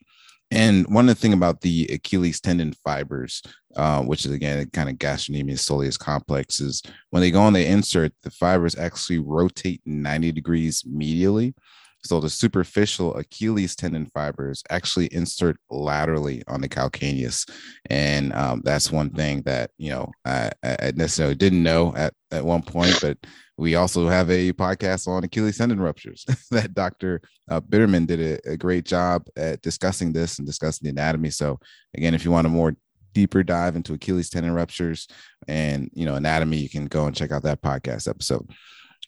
And 0.51 0.87
one 0.93 1.09
of 1.09 1.15
the 1.15 1.21
thing 1.21 1.33
about 1.33 1.61
the 1.61 1.89
Achilles 1.93 2.41
tendon 2.41 2.73
fibers, 2.73 3.43
uh, 3.77 4.03
which 4.03 4.25
is 4.25 4.33
again 4.33 4.69
kind 4.71 4.89
of 4.89 4.97
gastrocnemius 4.97 5.61
soleus 5.61 5.99
complex, 5.99 6.61
is 6.61 6.83
when 7.11 7.21
they 7.21 7.31
go 7.31 7.47
and 7.47 7.55
they 7.55 7.67
insert, 7.67 8.13
the 8.23 8.31
fibers 8.31 8.77
actually 8.77 9.19
rotate 9.19 9.81
90 9.87 10.33
degrees 10.33 10.83
medially. 10.83 11.55
So 12.03 12.19
the 12.19 12.31
superficial 12.31 13.15
Achilles 13.17 13.77
tendon 13.77 14.07
fibers 14.07 14.63
actually 14.71 15.07
insert 15.13 15.59
laterally 15.71 16.43
on 16.49 16.63
the 16.63 16.69
calcaneus, 16.69 17.49
and 17.91 18.33
um, 18.33 18.63
that's 18.65 18.91
one 18.91 19.11
thing 19.11 19.43
that 19.43 19.71
you 19.77 19.91
know 19.91 20.11
I, 20.25 20.51
I 20.63 20.93
necessarily 20.95 21.35
didn't 21.35 21.63
know 21.63 21.95
at 21.95 22.15
at 22.31 22.45
one 22.45 22.63
point, 22.63 22.99
but 23.01 23.19
we 23.57 23.75
also 23.75 24.09
have 24.09 24.31
a 24.31 24.53
podcast 24.53 25.07
on 25.07 25.25
Achilles 25.25 25.59
tendon 25.59 25.81
ruptures 25.81 26.25
that 26.51 26.75
Dr. 26.75 27.21
Uh, 27.51 27.61
Bitterman 27.61 28.07
did 28.07 28.21
a, 28.21 28.53
a, 28.53 28.57
great 28.57 28.85
job 28.85 29.27
at 29.37 29.61
discussing 29.61 30.13
this 30.13 30.39
and 30.39 30.47
discussing 30.47 30.87
the 30.87 30.91
anatomy. 30.91 31.31
So 31.31 31.59
again, 31.95 32.15
if 32.15 32.25
you 32.25 32.31
want 32.31 32.47
a 32.47 32.51
more 32.51 32.75
deeper 33.13 33.43
dive 33.43 33.77
into 33.77 33.93
Achilles 33.93 34.31
tendon 34.31 34.55
ruptures 34.55 35.09
and 35.49 35.91
you 35.93 36.07
know 36.07 36.15
anatomy, 36.15 36.57
you 36.57 36.71
can 36.71 36.87
go 36.87 37.07
and 37.07 37.15
check 37.15 37.33
out 37.33 37.43
that 37.43 37.61
podcast 37.61 38.09
episode. 38.09 38.49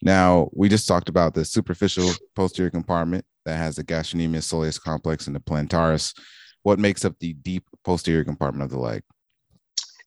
Now 0.02 0.50
we 0.52 0.68
just 0.68 0.88
talked 0.88 1.08
about 1.08 1.34
the 1.34 1.44
superficial 1.44 2.10
posterior 2.34 2.70
compartment 2.70 3.24
that 3.44 3.56
has 3.56 3.76
the 3.76 3.84
gastrocnemius 3.84 4.52
soleus 4.52 4.80
complex 4.80 5.26
and 5.26 5.36
the 5.36 5.40
plantaris. 5.40 6.14
What 6.62 6.78
makes 6.78 7.04
up 7.04 7.18
the 7.18 7.32
deep 7.32 7.64
posterior 7.84 8.24
compartment 8.24 8.64
of 8.64 8.70
the 8.70 8.78
leg? 8.78 9.02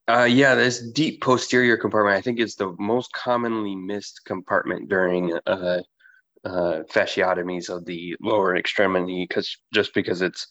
Uh, 0.08 0.24
yeah, 0.24 0.54
this 0.54 0.92
deep 0.92 1.22
posterior 1.22 1.78
compartment, 1.78 2.16
I 2.16 2.22
think, 2.22 2.40
is 2.40 2.56
the 2.56 2.76
most 2.78 3.12
commonly 3.14 3.76
missed 3.76 4.22
compartment 4.26 4.88
during 4.88 5.34
uh, 5.48 5.82
uh, 6.44 6.84
fasciotomies 6.92 7.70
of 7.70 7.86
the 7.86 8.16
lower 8.22 8.56
extremity, 8.56 9.26
because 9.28 9.58
just 9.74 9.94
because 9.96 10.22
it's 10.22 10.48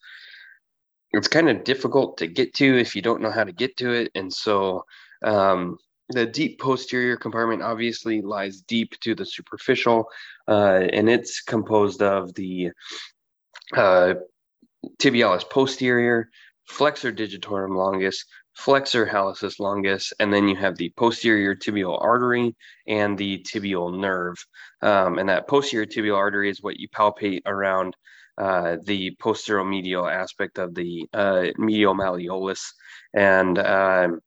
it's 1.12 1.28
kind 1.28 1.48
of 1.48 1.62
difficult 1.62 2.18
to 2.18 2.26
get 2.26 2.52
to 2.54 2.76
if 2.76 2.96
you 2.96 3.02
don't 3.02 3.22
know 3.22 3.30
how 3.30 3.44
to 3.44 3.52
get 3.52 3.76
to 3.76 3.92
it, 3.92 4.10
and 4.16 4.32
so 4.32 4.84
um, 5.24 5.78
the 6.08 6.26
deep 6.26 6.58
posterior 6.58 7.16
compartment 7.16 7.62
obviously 7.62 8.20
lies 8.22 8.60
deep 8.62 8.98
to 9.00 9.14
the 9.14 9.24
superficial, 9.24 10.06
uh, 10.48 10.80
and 10.92 11.08
it's 11.08 11.40
composed 11.40 12.02
of 12.02 12.34
the 12.34 12.70
uh, 13.76 14.14
tibialis 14.98 15.48
posterior, 15.48 16.28
flexor 16.68 17.12
digitorum 17.12 17.76
longus, 17.76 18.24
flexor 18.54 19.06
hallucis 19.06 19.58
longus, 19.58 20.12
and 20.20 20.32
then 20.32 20.48
you 20.48 20.56
have 20.56 20.76
the 20.76 20.92
posterior 20.96 21.54
tibial 21.54 22.00
artery 22.00 22.54
and 22.86 23.18
the 23.18 23.38
tibial 23.38 23.98
nerve. 23.98 24.36
Um, 24.82 25.18
and 25.18 25.28
that 25.28 25.48
posterior 25.48 25.86
tibial 25.86 26.16
artery 26.16 26.50
is 26.50 26.62
what 26.62 26.78
you 26.78 26.88
palpate 26.88 27.42
around 27.46 27.96
uh, 28.38 28.76
the 28.84 29.16
posteromedial 29.22 30.10
aspect 30.12 30.58
of 30.58 30.74
the 30.74 31.08
uh, 31.12 31.46
medial 31.56 31.94
malleolus. 31.94 32.62
And 33.12 33.58
um, 33.58 34.20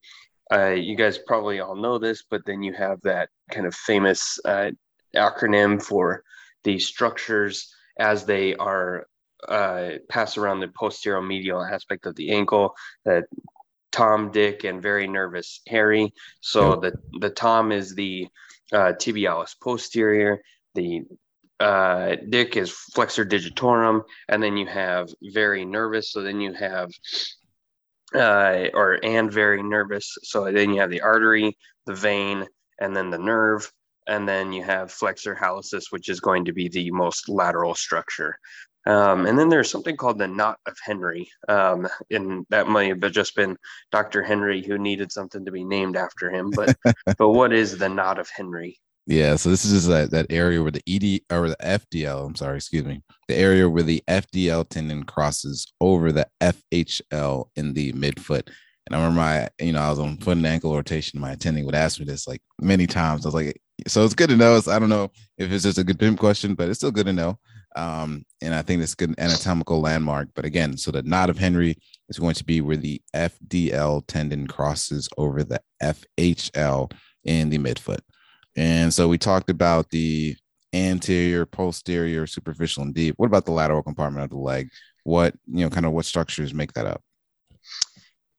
uh, 0.51 0.69
you 0.69 0.95
guys 0.95 1.17
probably 1.17 1.59
all 1.59 1.75
know 1.75 1.97
this, 1.97 2.23
but 2.29 2.45
then 2.45 2.63
you 2.63 2.73
have 2.73 3.01
that 3.01 3.29
kind 3.51 3.65
of 3.65 3.75
famous 3.75 4.39
uh, 4.45 4.71
acronym 5.15 5.81
for 5.81 6.23
the 6.63 6.79
structures 6.79 7.73
as 7.99 8.25
they 8.25 8.55
are 8.55 9.07
uh, 9.47 9.91
pass 10.09 10.37
around 10.37 10.59
the 10.59 10.67
posterior 10.69 11.21
medial 11.21 11.63
aspect 11.63 12.05
of 12.05 12.15
the 12.15 12.31
ankle 12.31 12.73
that 13.05 13.25
Tom, 13.91 14.31
Dick, 14.31 14.63
and 14.63 14.81
very 14.81 15.07
nervous 15.07 15.61
Harry. 15.67 16.13
So 16.41 16.75
the 16.75 16.93
the 17.19 17.29
Tom 17.29 17.71
is 17.71 17.95
the 17.95 18.27
uh, 18.71 18.93
tibialis 18.93 19.55
posterior. 19.61 20.41
The 20.75 21.03
uh, 21.59 22.17
Dick 22.29 22.57
is 22.57 22.71
flexor 22.71 23.25
digitorum, 23.25 24.03
and 24.29 24.41
then 24.41 24.57
you 24.57 24.67
have 24.67 25.09
very 25.33 25.65
nervous. 25.65 26.11
So 26.11 26.21
then 26.21 26.39
you 26.39 26.53
have 26.53 26.91
uh, 28.13 28.67
or 28.73 28.99
and 29.03 29.31
very 29.31 29.63
nervous. 29.63 30.17
So 30.23 30.51
then 30.51 30.73
you 30.73 30.81
have 30.81 30.89
the 30.89 31.01
artery, 31.01 31.57
the 31.85 31.95
vein, 31.95 32.45
and 32.79 32.95
then 32.95 33.09
the 33.09 33.17
nerve, 33.17 33.71
and 34.07 34.27
then 34.27 34.53
you 34.53 34.63
have 34.63 34.91
flexor 34.91 35.35
hallucis, 35.35 35.91
which 35.91 36.09
is 36.09 36.19
going 36.19 36.45
to 36.45 36.53
be 36.53 36.67
the 36.69 36.91
most 36.91 37.29
lateral 37.29 37.75
structure. 37.75 38.37
Um, 38.87 39.25
and 39.25 39.37
then 39.37 39.49
there's 39.49 39.69
something 39.69 39.97
called 39.97 40.17
the 40.17 40.29
knot 40.29 40.59
of 40.65 40.77
Henry, 40.81 41.29
um, 41.49 41.89
and 42.09 42.45
that 42.49 42.67
might 42.67 42.87
have 42.87 43.11
just 43.11 43.35
been 43.35 43.57
Dr. 43.91 44.23
Henry 44.23 44.63
who 44.63 44.77
needed 44.77 45.11
something 45.11 45.43
to 45.43 45.51
be 45.51 45.65
named 45.65 45.97
after 45.97 46.31
him. 46.31 46.51
But 46.51 46.77
but 47.17 47.29
what 47.29 47.51
is 47.51 47.77
the 47.77 47.89
knot 47.89 48.17
of 48.17 48.29
Henry? 48.29 48.79
Yeah, 49.05 49.37
so 49.37 49.49
this 49.49 49.63
is 49.63 49.87
that, 49.87 50.11
that 50.11 50.27
area 50.29 50.61
where 50.61 50.71
the 50.71 50.83
ED 50.85 51.21
or 51.33 51.47
the 51.47 51.55
FDL, 51.61 52.25
I'm 52.25 52.35
sorry, 52.35 52.57
excuse 52.57 52.83
me, 52.83 53.01
the 53.29 53.35
area 53.35 53.69
where 53.69 53.83
the 53.83 54.03
FDL 54.07 54.67
tendon 54.67 55.03
crosses 55.03 55.71
over 55.79 56.11
the 56.11 56.27
FHL 56.41 57.45
in 57.55 57.73
the 57.73 57.93
midfoot. 57.93 58.49
And 58.85 58.95
I 58.95 58.99
remember 58.99 59.17
my, 59.17 59.49
you 59.59 59.71
know, 59.73 59.81
I 59.81 59.89
was 59.89 59.99
on 59.99 60.17
foot 60.17 60.37
and 60.37 60.45
ankle 60.45 60.75
rotation. 60.75 61.21
My 61.21 61.31
attending 61.31 61.65
would 61.65 61.75
ask 61.75 61.99
me 61.99 62.05
this 62.05 62.27
like 62.27 62.41
many 62.61 62.85
times. 62.85 63.25
I 63.25 63.29
was 63.29 63.35
like, 63.35 63.61
so 63.87 64.03
it's 64.03 64.13
good 64.13 64.29
to 64.29 64.37
know. 64.37 64.57
It's, 64.57 64.67
I 64.67 64.77
don't 64.77 64.89
know 64.89 65.11
if 65.37 65.51
it's 65.51 65.63
just 65.63 65.77
a 65.77 65.83
good 65.85 65.99
PIM 65.99 66.17
question, 66.17 66.53
but 66.53 66.67
it's 66.67 66.79
still 66.79 66.91
good 66.91 67.05
to 67.05 67.13
know. 67.13 67.39
Um, 67.77 68.25
and 68.41 68.55
I 68.55 68.63
think 68.63 68.81
it's 68.81 68.95
good 68.95 69.13
anatomical 69.19 69.79
landmark. 69.79 70.29
But 70.33 70.45
again, 70.45 70.77
so 70.77 70.89
the 70.89 71.03
knot 71.03 71.29
of 71.29 71.37
Henry 71.37 71.77
is 72.09 72.17
going 72.17 72.33
to 72.33 72.43
be 72.43 72.59
where 72.59 72.75
the 72.75 73.01
FDL 73.15 74.03
tendon 74.07 74.47
crosses 74.47 75.07
over 75.17 75.43
the 75.43 75.61
FHL 75.81 76.91
in 77.23 77.49
the 77.49 77.59
midfoot. 77.59 77.99
And 78.55 78.91
so 78.91 79.07
we 79.07 79.19
talked 79.19 79.51
about 79.51 79.91
the 79.91 80.35
anterior, 80.73 81.45
posterior, 81.45 82.25
superficial, 82.25 82.81
and 82.81 82.95
deep. 82.95 83.13
What 83.17 83.27
about 83.27 83.45
the 83.45 83.51
lateral 83.51 83.83
compartment 83.83 84.23
of 84.23 84.31
the 84.31 84.37
leg? 84.37 84.69
What, 85.03 85.35
you 85.45 85.63
know, 85.63 85.69
kind 85.69 85.85
of 85.85 85.91
what 85.91 86.05
structures 86.05 86.55
make 86.55 86.73
that 86.73 86.87
up? 86.87 87.01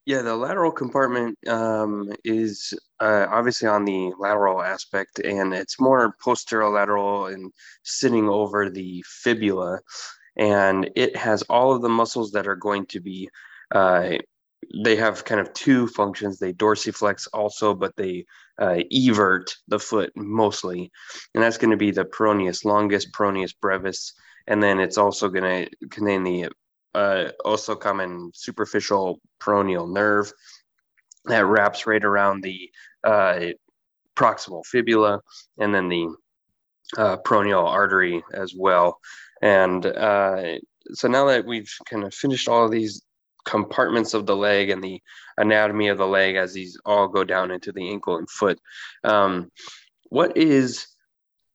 Yeah, 0.08 0.22
the 0.22 0.34
lateral 0.34 0.72
compartment 0.72 1.36
um, 1.48 2.10
is 2.24 2.72
uh, 2.98 3.26
obviously 3.28 3.68
on 3.68 3.84
the 3.84 4.10
lateral 4.18 4.62
aspect, 4.62 5.18
and 5.18 5.52
it's 5.52 5.78
more 5.78 6.14
posterolateral 6.24 7.30
and 7.30 7.52
sitting 7.82 8.26
over 8.26 8.70
the 8.70 9.04
fibula. 9.06 9.80
And 10.38 10.88
it 10.96 11.14
has 11.14 11.42
all 11.50 11.74
of 11.74 11.82
the 11.82 11.90
muscles 11.90 12.32
that 12.32 12.48
are 12.48 12.56
going 12.56 12.86
to 12.86 13.00
be 13.00 13.28
uh, 13.74 14.12
they 14.82 14.96
have 14.96 15.26
kind 15.26 15.42
of 15.42 15.52
two 15.52 15.86
functions. 15.88 16.38
They 16.38 16.54
dorsiflex 16.54 17.28
also, 17.34 17.74
but 17.74 17.94
they 17.96 18.24
uh, 18.58 18.78
evert 18.90 19.54
the 19.68 19.78
foot 19.78 20.10
mostly, 20.16 20.90
and 21.34 21.44
that's 21.44 21.58
going 21.58 21.72
to 21.72 21.76
be 21.76 21.90
the 21.90 22.06
peroneus 22.06 22.64
longus, 22.64 23.04
peroneus 23.10 23.52
brevis, 23.60 24.14
and 24.46 24.62
then 24.62 24.80
it's 24.80 24.96
also 24.96 25.28
going 25.28 25.66
to 25.66 25.88
contain 25.90 26.22
the 26.22 26.48
uh, 26.98 27.30
also 27.44 27.76
common 27.76 28.30
superficial 28.34 29.20
peroneal 29.40 29.88
nerve 29.90 30.32
that 31.26 31.46
wraps 31.46 31.86
right 31.86 32.04
around 32.04 32.42
the 32.42 32.70
uh, 33.04 33.38
proximal 34.16 34.64
fibula, 34.66 35.20
and 35.58 35.72
then 35.74 35.88
the 35.88 36.08
uh, 36.96 37.16
peroneal 37.18 37.64
artery 37.64 38.22
as 38.32 38.52
well. 38.56 38.98
And 39.42 39.84
uh, 39.86 40.58
so 40.92 41.06
now 41.06 41.26
that 41.26 41.46
we've 41.46 41.72
kind 41.88 42.04
of 42.04 42.12
finished 42.14 42.48
all 42.48 42.64
of 42.64 42.72
these 42.72 43.02
compartments 43.44 44.14
of 44.14 44.26
the 44.26 44.36
leg 44.36 44.70
and 44.70 44.82
the 44.82 45.00
anatomy 45.36 45.88
of 45.88 45.98
the 45.98 46.06
leg 46.06 46.34
as 46.34 46.52
these 46.52 46.76
all 46.84 47.06
go 47.08 47.22
down 47.24 47.50
into 47.50 47.72
the 47.72 47.90
ankle 47.90 48.16
and 48.16 48.28
foot. 48.28 48.58
Um, 49.04 49.50
what 50.10 50.36
is 50.36 50.88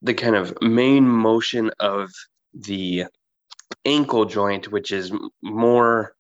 the 0.02 0.14
kind 0.14 0.36
of 0.36 0.54
main 0.62 1.08
motion 1.08 1.72
of 1.80 2.10
the 2.54 3.06
ankle 3.86 4.26
joint, 4.26 4.72
which 4.72 4.92
is 4.92 5.12
more, 5.42 6.16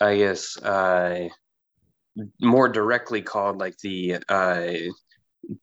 I 0.00 0.16
guess, 0.18 0.56
uh, 0.58 1.28
more 2.40 2.68
directly 2.68 3.22
called 3.22 3.58
like 3.58 3.76
the 3.78 4.16
uh, 4.28 4.72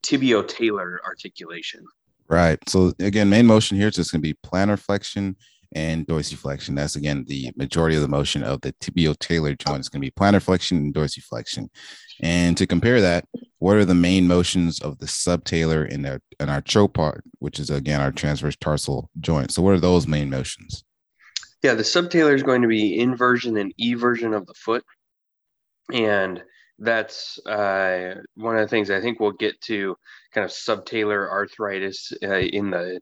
tibio-talar 0.04 1.02
articulation? 1.06 1.84
Right. 2.30 2.60
So 2.68 2.94
again, 3.00 3.30
main 3.30 3.46
motion 3.46 3.78
here 3.78 3.88
is 3.88 3.96
just 3.96 4.12
going 4.12 4.22
to 4.22 4.28
be 4.28 4.38
plantar 4.46 4.80
flexion 4.80 5.38
and 5.74 6.08
dorsiflexion. 6.08 6.76
That's 6.76 6.96
again 6.96 7.26
the 7.28 7.52
majority 7.56 7.96
of 7.96 8.02
the 8.02 8.08
motion 8.08 8.44
of 8.44 8.62
the 8.62 8.74
tibio-talar 8.74 9.56
joint 9.56 9.82
is 9.82 9.90
going 9.90 10.02
to 10.02 10.06
be 10.06 10.12
plantar 10.12 10.42
flexion 10.42 10.78
and 10.78 10.94
dorsiflexion. 10.94 11.70
And 12.22 12.58
to 12.58 12.66
compare 12.66 13.00
that, 13.02 13.26
what 13.60 13.78
are 13.78 13.86
the 13.86 13.94
main 13.94 14.28
motions 14.28 14.82
of 14.82 15.00
the 15.00 15.06
subtalar 15.06 15.88
in 15.88 16.06
our 16.06 16.20
in 16.40 16.50
our 16.50 16.62
part, 16.88 17.24
which 17.40 17.60
is 17.60 17.70
again 17.70 18.02
our 18.02 18.12
transverse 18.12 18.56
tarsal 18.56 19.10
joint? 19.20 19.52
So 19.52 19.62
what 19.62 19.74
are 19.74 19.80
those 19.80 20.08
main 20.08 20.30
motions? 20.30 20.84
Yeah, 21.64 21.74
the 21.74 21.84
subtalar 21.84 22.34
is 22.34 22.44
going 22.44 22.62
to 22.62 22.68
be 22.68 23.00
inversion 23.00 23.58
and 23.58 23.74
eversion 23.82 24.36
of 24.36 24.46
the 24.46 24.54
foot, 24.54 24.84
and 25.92 26.44
that's 26.80 27.40
uh, 27.48 28.16
one 28.36 28.56
of 28.56 28.62
the 28.62 28.68
things 28.68 28.92
I 28.92 29.02
think 29.02 29.20
we'll 29.20 29.32
get 29.32 29.60
to 29.62 29.96
kind 30.34 30.46
of 30.46 30.52
subtalar 30.52 31.30
arthritis 31.30 32.12
uh, 32.24 32.36
in 32.36 32.70
the 32.70 33.00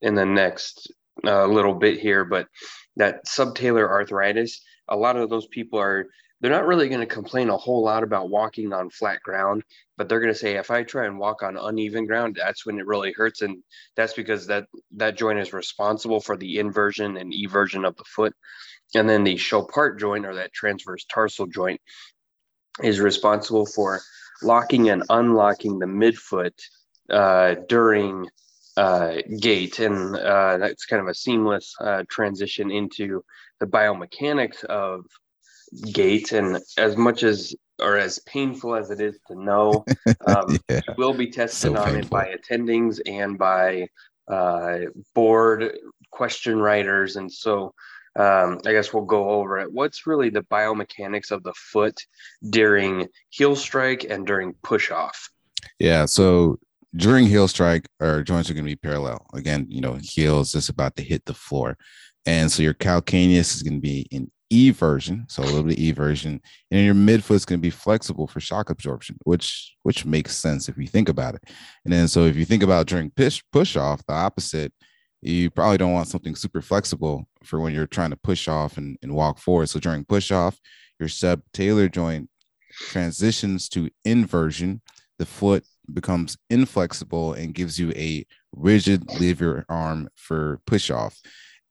in 0.00 0.14
the 0.16 0.26
next 0.26 0.92
a 1.24 1.46
little 1.46 1.74
bit 1.74 2.00
here, 2.00 2.24
but 2.24 2.48
that 2.96 3.24
subtalar 3.26 3.88
arthritis, 3.88 4.60
a 4.88 4.96
lot 4.96 5.16
of 5.16 5.30
those 5.30 5.46
people 5.46 5.78
are 5.78 6.06
they're 6.42 6.50
not 6.50 6.66
really 6.66 6.88
going 6.88 7.00
to 7.00 7.06
complain 7.06 7.50
a 7.50 7.56
whole 7.56 7.84
lot 7.84 8.02
about 8.02 8.28
walking 8.28 8.72
on 8.72 8.90
flat 8.90 9.22
ground, 9.22 9.62
but 9.96 10.08
they're 10.08 10.20
going 10.20 10.32
to 10.32 10.38
say 10.38 10.56
if 10.56 10.72
I 10.72 10.82
try 10.82 11.06
and 11.06 11.18
walk 11.18 11.44
on 11.44 11.56
uneven 11.56 12.04
ground, 12.04 12.36
that's 12.38 12.66
when 12.66 12.80
it 12.80 12.86
really 12.86 13.12
hurts, 13.12 13.42
and 13.42 13.62
that's 13.96 14.12
because 14.12 14.48
that 14.48 14.66
that 14.96 15.16
joint 15.16 15.38
is 15.38 15.52
responsible 15.52 16.20
for 16.20 16.36
the 16.36 16.58
inversion 16.58 17.16
and 17.16 17.32
eversion 17.32 17.84
of 17.86 17.96
the 17.96 18.04
foot, 18.04 18.34
and 18.96 19.08
then 19.08 19.22
the 19.22 19.36
Chopart 19.36 20.00
joint 20.00 20.26
or 20.26 20.34
that 20.34 20.52
transverse 20.52 21.04
tarsal 21.04 21.46
joint 21.46 21.80
is 22.82 22.98
responsible 22.98 23.64
for 23.64 24.00
locking 24.42 24.90
and 24.90 25.04
unlocking 25.10 25.78
the 25.78 25.86
midfoot 25.86 26.58
uh, 27.08 27.54
during 27.68 28.26
uh, 28.76 29.16
gait, 29.38 29.78
and 29.78 30.16
uh, 30.16 30.58
that's 30.58 30.86
kind 30.86 31.00
of 31.00 31.06
a 31.06 31.14
seamless 31.14 31.72
uh, 31.80 32.02
transition 32.10 32.72
into 32.72 33.22
the 33.60 33.66
biomechanics 33.66 34.64
of 34.64 35.04
gait. 35.92 36.32
And 36.32 36.58
as 36.78 36.96
much 36.96 37.22
as 37.22 37.54
or 37.80 37.96
as 37.96 38.18
painful 38.20 38.74
as 38.74 38.90
it 38.90 39.00
is 39.00 39.18
to 39.28 39.34
know, 39.34 39.84
um, 40.26 40.58
yeah. 40.68 40.80
will 40.96 41.14
be 41.14 41.30
tested 41.30 41.72
so 41.72 41.76
on 41.76 41.94
painful. 41.94 42.00
it 42.00 42.10
by 42.10 42.34
attendings 42.36 43.00
and 43.06 43.38
by 43.38 43.88
uh, 44.28 44.78
board 45.14 45.76
question 46.10 46.58
writers, 46.58 47.16
and 47.16 47.30
so. 47.30 47.74
Um, 48.14 48.58
I 48.66 48.72
guess 48.72 48.92
we'll 48.92 49.06
go 49.06 49.30
over 49.30 49.58
it. 49.58 49.72
What's 49.72 50.06
really 50.06 50.28
the 50.28 50.42
biomechanics 50.42 51.30
of 51.30 51.42
the 51.44 51.54
foot 51.54 51.98
during 52.50 53.08
heel 53.30 53.56
strike 53.56 54.04
and 54.04 54.26
during 54.26 54.52
push 54.62 54.90
off? 54.90 55.30
Yeah. 55.78 56.04
So 56.04 56.58
during 56.94 57.26
heel 57.26 57.48
strike, 57.48 57.86
our 58.00 58.22
joints 58.22 58.50
are 58.50 58.52
going 58.52 58.66
to 58.66 58.70
be 58.70 58.76
parallel. 58.76 59.26
Again, 59.32 59.66
you 59.68 59.80
know, 59.80 59.98
heel 60.00 60.40
is 60.40 60.52
just 60.52 60.68
about 60.68 60.96
to 60.96 61.02
hit 61.02 61.24
the 61.24 61.32
floor. 61.32 61.78
And 62.26 62.52
so 62.52 62.62
your 62.62 62.74
calcaneus 62.74 63.54
is 63.54 63.62
going 63.62 63.76
to 63.76 63.80
be 63.80 64.06
in 64.10 64.30
eversion, 64.52 65.30
so 65.30 65.42
a 65.42 65.44
little 65.44 65.62
bit 65.64 65.78
E 65.78 65.92
version, 65.92 66.40
and 66.70 66.84
your 66.84 66.94
midfoot 66.94 67.36
is 67.36 67.44
going 67.44 67.58
to 67.58 67.62
be 67.62 67.70
flexible 67.70 68.26
for 68.26 68.40
shock 68.40 68.70
absorption, 68.70 69.16
which 69.24 69.74
which 69.82 70.04
makes 70.04 70.36
sense 70.36 70.68
if 70.68 70.76
you 70.78 70.86
think 70.86 71.08
about 71.08 71.34
it. 71.34 71.42
And 71.84 71.92
then 71.92 72.08
so 72.08 72.24
if 72.24 72.36
you 72.36 72.44
think 72.44 72.62
about 72.62 72.86
during 72.86 73.10
push 73.10 73.42
push 73.52 73.76
off, 73.76 74.04
the 74.06 74.14
opposite, 74.14 74.72
you 75.22 75.50
probably 75.50 75.78
don't 75.78 75.92
want 75.92 76.08
something 76.08 76.34
super 76.34 76.60
flexible 76.60 77.28
for 77.44 77.60
when 77.60 77.72
you're 77.72 77.86
trying 77.86 78.10
to 78.10 78.16
push 78.16 78.48
off 78.48 78.76
and, 78.76 78.98
and 79.02 79.14
walk 79.14 79.38
forward. 79.38 79.68
So 79.68 79.80
during 79.80 80.04
push 80.04 80.30
off, 80.30 80.58
your 80.98 81.08
subtalar 81.08 81.90
joint 81.90 82.28
transitions 82.72 83.68
to 83.70 83.90
inversion. 84.04 84.82
The 85.18 85.26
foot 85.26 85.64
becomes 85.92 86.36
inflexible 86.50 87.32
and 87.34 87.54
gives 87.54 87.78
you 87.78 87.92
a 87.92 88.26
rigid 88.54 89.20
lever 89.20 89.64
arm 89.68 90.08
for 90.14 90.60
push 90.66 90.90
off. 90.90 91.20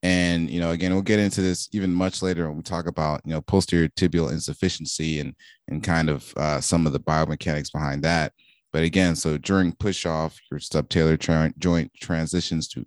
And 0.03 0.49
you 0.49 0.59
know, 0.59 0.71
again, 0.71 0.93
we'll 0.93 1.03
get 1.03 1.19
into 1.19 1.41
this 1.41 1.69
even 1.71 1.93
much 1.93 2.21
later 2.21 2.47
when 2.47 2.57
we 2.57 2.63
talk 2.63 2.87
about 2.87 3.21
you 3.25 3.33
know 3.33 3.41
posterior 3.41 3.87
tibial 3.89 4.31
insufficiency 4.31 5.19
and 5.19 5.35
and 5.67 5.83
kind 5.83 6.09
of 6.09 6.33
uh, 6.37 6.61
some 6.61 6.87
of 6.87 6.93
the 6.93 6.99
biomechanics 6.99 7.71
behind 7.71 8.03
that. 8.03 8.33
But 8.73 8.83
again, 8.83 9.15
so 9.15 9.37
during 9.37 9.73
push 9.73 10.05
off, 10.05 10.39
your 10.49 10.59
subtalar 10.59 11.19
tra- 11.19 11.53
joint 11.57 11.91
transitions 11.99 12.67
to 12.69 12.85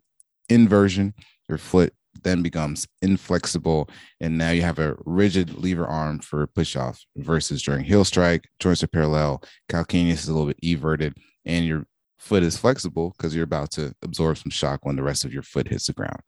inversion. 0.49 1.15
Your 1.49 1.59
foot 1.59 1.93
then 2.23 2.43
becomes 2.43 2.87
inflexible, 3.03 3.89
and 4.21 4.39
now 4.39 4.51
you 4.51 4.63
have 4.63 4.79
a 4.79 4.97
rigid 5.05 5.59
lever 5.59 5.87
arm 5.87 6.21
for 6.21 6.47
push 6.47 6.75
off 6.75 7.05
versus 7.17 7.63
during 7.63 7.85
heel 7.85 8.05
strike, 8.05 8.49
joints 8.59 8.83
are 8.83 8.89
parallel, 8.89 9.43
calcaneus 9.69 10.23
is 10.23 10.29
a 10.29 10.33
little 10.33 10.47
bit 10.47 10.59
everted, 10.63 11.17
and 11.45 11.67
your 11.67 11.87
foot 12.19 12.43
is 12.43 12.57
flexible 12.57 13.15
because 13.17 13.35
you're 13.35 13.45
about 13.45 13.71
to 13.73 13.95
absorb 14.03 14.39
some 14.39 14.51
shock 14.51 14.85
when 14.85 14.97
the 14.97 15.03
rest 15.03 15.25
of 15.25 15.33
your 15.33 15.43
foot 15.43 15.69
hits 15.69 15.87
the 15.87 15.93
ground. 15.93 16.21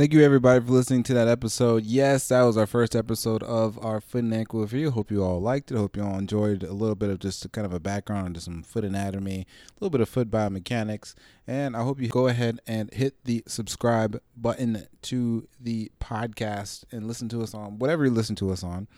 Thank 0.00 0.14
you, 0.14 0.22
everybody, 0.22 0.64
for 0.64 0.72
listening 0.72 1.02
to 1.02 1.14
that 1.14 1.28
episode. 1.28 1.84
Yes, 1.84 2.28
that 2.28 2.40
was 2.42 2.56
our 2.56 2.66
first 2.66 2.96
episode 2.96 3.42
of 3.42 3.78
our 3.84 4.00
foot 4.00 4.24
and 4.24 4.32
ankle 4.32 4.60
review. 4.60 4.92
Hope 4.92 5.10
you 5.10 5.22
all 5.22 5.42
liked 5.42 5.70
it. 5.70 5.76
Hope 5.76 5.94
you 5.94 6.02
all 6.02 6.16
enjoyed 6.16 6.62
a 6.62 6.72
little 6.72 6.94
bit 6.94 7.10
of 7.10 7.18
just 7.18 7.52
kind 7.52 7.66
of 7.66 7.74
a 7.74 7.80
background 7.80 8.28
into 8.28 8.40
some 8.40 8.62
foot 8.62 8.82
anatomy, 8.82 9.40
a 9.40 9.74
little 9.78 9.90
bit 9.90 10.00
of 10.00 10.08
foot 10.08 10.30
biomechanics, 10.30 11.14
and 11.46 11.76
I 11.76 11.82
hope 11.82 12.00
you 12.00 12.08
go 12.08 12.28
ahead 12.28 12.60
and 12.66 12.90
hit 12.94 13.24
the 13.24 13.42
subscribe 13.46 14.22
button 14.36 14.86
to 15.02 15.46
the 15.60 15.92
podcast 16.00 16.84
and 16.90 17.06
listen 17.06 17.28
to 17.30 17.42
us 17.42 17.52
on 17.52 17.78
whatever 17.78 18.06
you 18.06 18.10
listen 18.10 18.36
to 18.36 18.52
us 18.52 18.64
on. 18.64 18.88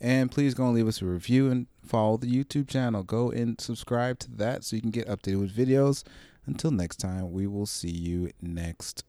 And 0.00 0.28
please 0.28 0.54
go 0.54 0.64
and 0.64 0.74
leave 0.74 0.88
us 0.88 1.02
a 1.02 1.06
review 1.06 1.52
and 1.52 1.66
follow 1.88 2.16
the 2.16 2.26
YouTube 2.26 2.68
channel. 2.68 3.02
Go 3.02 3.30
and 3.30 3.60
subscribe 3.60 4.18
to 4.20 4.30
that 4.32 4.64
so 4.64 4.76
you 4.76 4.82
can 4.82 4.90
get 4.90 5.08
updated 5.08 5.40
with 5.40 5.56
videos. 5.56 6.04
Until 6.46 6.70
next 6.70 6.96
time, 6.96 7.32
we 7.32 7.46
will 7.46 7.66
see 7.66 7.90
you 7.90 8.30
next 8.40 9.04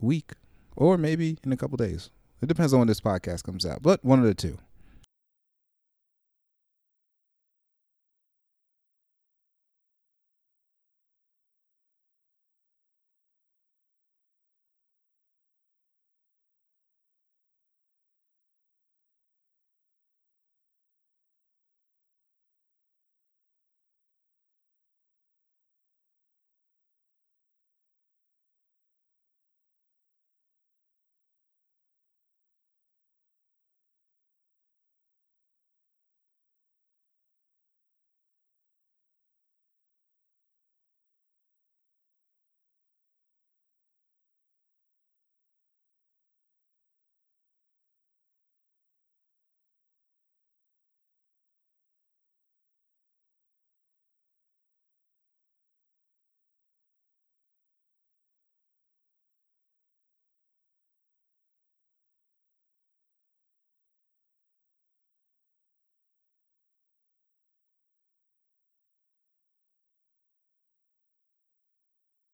week 0.00 0.32
or 0.76 0.96
maybe 0.96 1.38
in 1.44 1.52
a 1.52 1.56
couple 1.56 1.76
days. 1.76 2.10
It 2.42 2.46
depends 2.46 2.72
on 2.72 2.78
when 2.80 2.88
this 2.88 3.00
podcast 3.00 3.44
comes 3.44 3.66
out, 3.66 3.82
but 3.82 4.04
one 4.04 4.18
of 4.18 4.24
the 4.24 4.34
two. 4.34 4.58